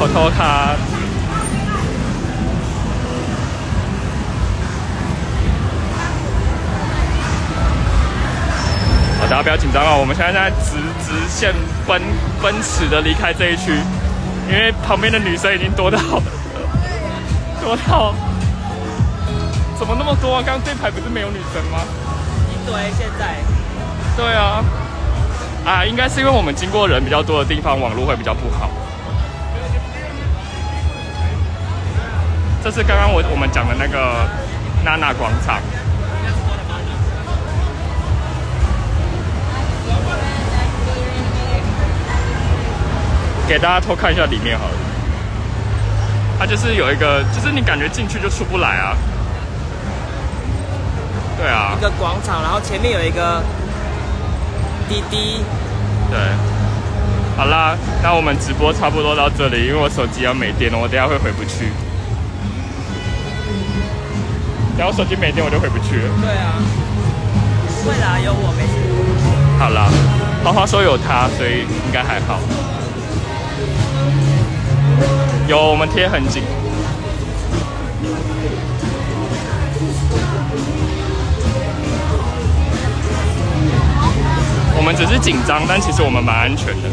[0.08, 0.76] 托卡。
[9.20, 11.54] 好，大家不要紧张哦，我们现在在直直线
[11.88, 12.02] 奔
[12.42, 13.72] 奔驰的离开这一区，
[14.50, 15.98] 因为旁边的女生已经多到
[17.62, 18.14] 多到，
[19.80, 20.44] 怎么那么多啊？
[20.46, 21.80] 刚刚这排不是没有女生吗？
[22.52, 23.38] 一堆现在。
[24.18, 24.64] 对啊，
[25.66, 28.70] 啊，应该是因为我们经过人比较多的地方，网络会比较不好。
[32.64, 34.26] 这是刚刚我我们讲的那个
[34.86, 35.60] 娜娜广场。
[43.46, 44.74] 给大家偷看一下里面好了，
[46.40, 48.96] 它就是有一个，就是你感觉进去就出不来啊。
[51.38, 53.44] 对啊一，个广场，然后前面有一个
[54.88, 55.44] 滴滴，
[56.10, 56.18] 对。
[57.36, 61.68] 好啦，那我们直播差不多到这里，因为我手机要没电了，我等下会回不去。
[64.76, 66.10] 等一下我手机没电，我就回不去了。
[66.20, 66.58] 对啊，
[67.84, 68.74] 不会啦，有我没事。
[69.60, 69.88] 好啦，
[70.44, 72.40] 花花说有他，所以应该还好。
[75.48, 76.42] 有，我们贴很紧。
[84.76, 86.90] 我们只是紧张，但其实我们蛮安全的。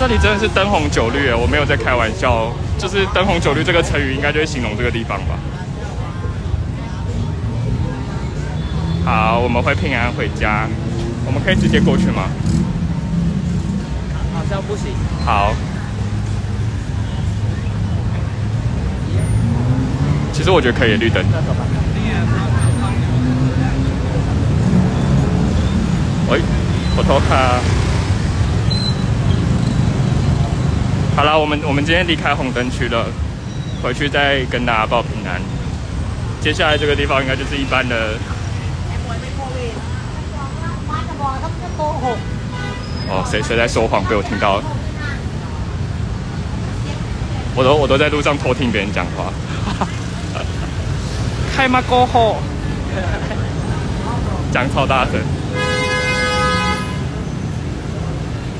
[0.00, 5.38] 这里真的是灯红酒绿耶，我没有在开玩笑，就是灯红酒绿这个成语应该就是形容这个地方吧。
[9.04, 10.66] 好，我们会平安回家。
[11.26, 12.30] 我们可以直接过去吗？
[14.32, 14.86] 好像不行。
[15.22, 15.52] 好。
[20.32, 21.22] 其实我觉得可以，绿灯。
[21.30, 21.66] 那走吧。
[26.30, 26.40] 喂，
[26.96, 27.60] 我偷看。
[31.20, 33.04] 好了，我们我们今天离开红灯区了，
[33.82, 35.38] 回去再跟大家报平安。
[36.40, 38.14] 接下来这个地方应该就是一般的
[43.10, 44.64] 哦，谁谁在说谎被我听到了？
[47.54, 49.30] 我都我都在路上偷听别人讲话。
[51.54, 51.82] 开吗？
[51.86, 52.38] 过后
[54.50, 55.20] 讲超大声。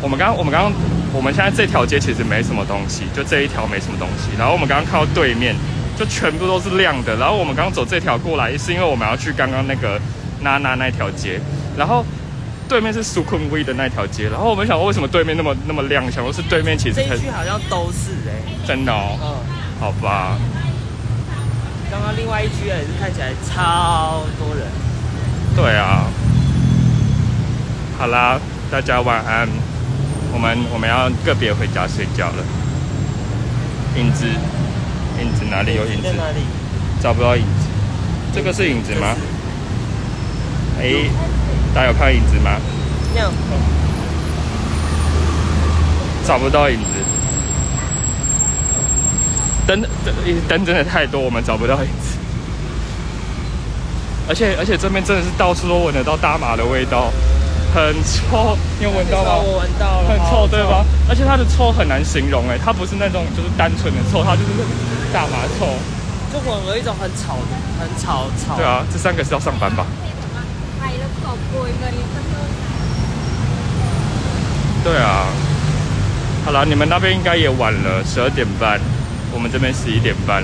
[0.02, 0.72] 我们刚我们刚刚
[1.12, 4.30] 我们现在这条街其实没什么东西，就这一条没什么东西。
[4.38, 5.56] 然后我们刚刚看到对面
[5.98, 7.16] 就全部都是亮的。
[7.16, 10.00] 然后我们刚刚走这条过来，是因为我们要去刚刚那个
[10.40, 11.40] 娜娜那条街。
[11.76, 12.04] 然后
[12.68, 14.28] 对面是苏坤威的那条街。
[14.28, 16.04] 然后我们想说为什么对面那么那么亮？
[16.12, 19.18] 想说是对面其实才这一区好像都是哎、真的哦。
[19.20, 19.26] 嗯，
[19.80, 20.38] 好吧，
[21.90, 24.64] 刚刚另外一区也是看起来超多人。
[25.56, 26.04] 对啊。
[27.98, 28.38] 好啦，
[28.70, 29.48] 大家晚安。
[30.32, 32.44] 我们我们要个别回家睡觉了。
[33.96, 34.26] 影子，
[35.20, 36.12] 影子哪里有影子在？
[36.12, 36.40] 哪里？
[37.02, 37.68] 找不到影子。
[38.32, 39.16] 这个是影子吗？
[40.78, 40.94] 哎、
[41.74, 42.58] 大家有看到影子吗？
[43.12, 43.32] 那样，
[46.24, 46.84] 找不到影子。
[49.66, 50.14] 灯灯
[50.48, 52.16] 灯真的太多，我们找不到影子。
[54.28, 57.12] 而且而且这边真的是到处都闻得到大麻的味道，
[57.72, 59.38] 很臭，你有闻到吗？
[59.38, 60.84] 我闻到了，很臭，对吧？？
[61.08, 64.50] 而且它的臭很难形容，哎，它不是那种就是单纯的臭，它就是
[65.12, 65.66] 大麻臭。
[66.32, 68.56] 就混合一种很吵的、很吵吵。
[68.56, 69.84] 对，啊，这三个是要上班吧
[74.82, 75.26] 对啊。
[76.44, 78.80] 好了，你们那边应该也晚了，十二点半，
[79.32, 80.42] 我们这边十一点半。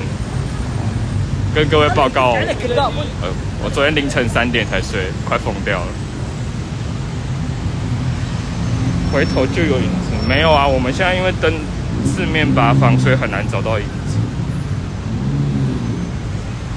[1.55, 3.29] 跟各位报告，呃，
[3.64, 5.87] 我昨天凌晨三点才睡，快疯掉了。
[9.16, 10.66] 回头就有影子，没有啊？
[10.66, 11.50] 我们现在因为灯
[12.04, 14.18] 四面八方，所以很难找到影子。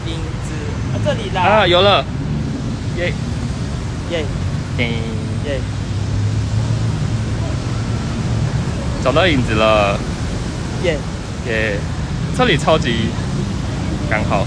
[0.06, 0.14] 影
[0.48, 0.54] 子
[0.94, 1.42] 啊，这里啦。
[1.42, 2.02] 啊，有了，
[2.96, 3.12] 耶
[4.12, 4.24] 耶
[4.78, 4.88] 耶，
[5.48, 5.60] 耶，
[9.04, 10.00] 找到影子了，
[10.86, 10.98] 耶！
[11.46, 11.78] 耶！
[12.38, 13.10] 这里超级
[14.10, 14.46] 刚好，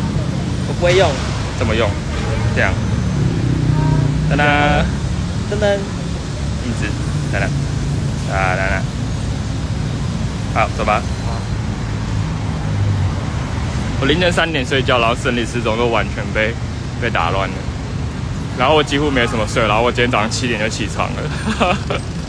[0.66, 1.11] 我不会用。
[1.59, 1.90] 怎么用？
[2.57, 2.72] 这样，
[4.30, 4.40] 噔噔，
[5.51, 5.74] 噔噔，
[6.64, 6.86] 影子，
[7.30, 7.47] 哒哒，
[8.33, 8.83] 啊，来来，
[10.55, 11.03] 好，走吧。
[14.01, 16.53] 我凌晨三点睡觉，然后生理时钟都完全被
[17.01, 17.55] 被打乱了，
[18.59, 21.76] 然后我几乎没什么睡，然后我今天早上七点就起床了，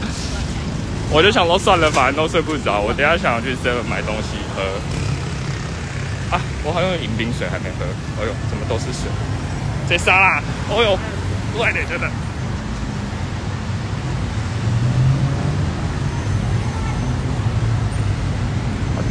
[1.09, 4.61] 我就想说算了，反正都睡不着，我等下想要去 seven 买东西喝。
[6.35, 7.85] 啊，我好像有饮冰水还没喝，
[8.21, 9.09] 哎呦，怎么都是水？
[9.89, 10.99] 这沙拉，哦呦，
[11.57, 12.07] 快点，真的。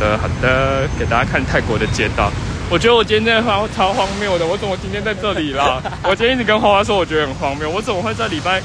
[0.02, 2.30] 的，好的，给大家看泰国的街道。
[2.68, 5.80] 我觉得我今天真的超超荒谬的，我怎么今天在这里啦？
[6.02, 8.60] 我今天一直跟花花说，我觉得很荒谬，我怎么会在礼拜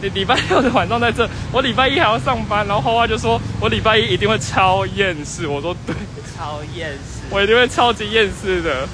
[0.00, 1.28] 礼礼拜六的晚上在这？
[1.52, 5.46] 我礼拜一还要上班，然后花花就说我礼拜一一定会超厌世。
[5.46, 5.94] 我说对，
[6.36, 7.20] 超厌世。
[7.28, 8.88] 我一定会超级厌世的。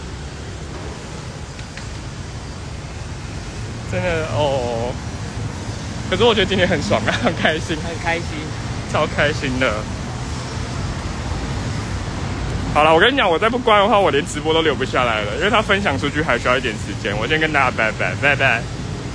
[3.92, 4.92] 真的哦，
[6.10, 8.24] 可是我觉得今天很爽啊，很开心，很开心。
[8.92, 9.72] 超开心的。
[12.76, 17.16] 好了，我跟你讲，我再不关的话，我连直播都留不下来了，因为他分享出去还需要一点时间。
[17.16, 18.60] 我先跟大家拜拜，拜拜。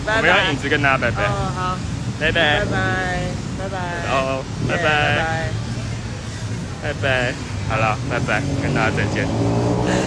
[0.03, 1.77] 拜我们要影子跟大家拜拜，哦，好，
[2.19, 2.65] 拜拜拜。
[2.65, 3.21] 拜，
[3.59, 3.77] 拜拜。
[4.09, 4.89] 哦，拜耶拜，
[6.81, 7.33] 拜拜。
[7.69, 10.01] 好了，拜拜，跟大家再见。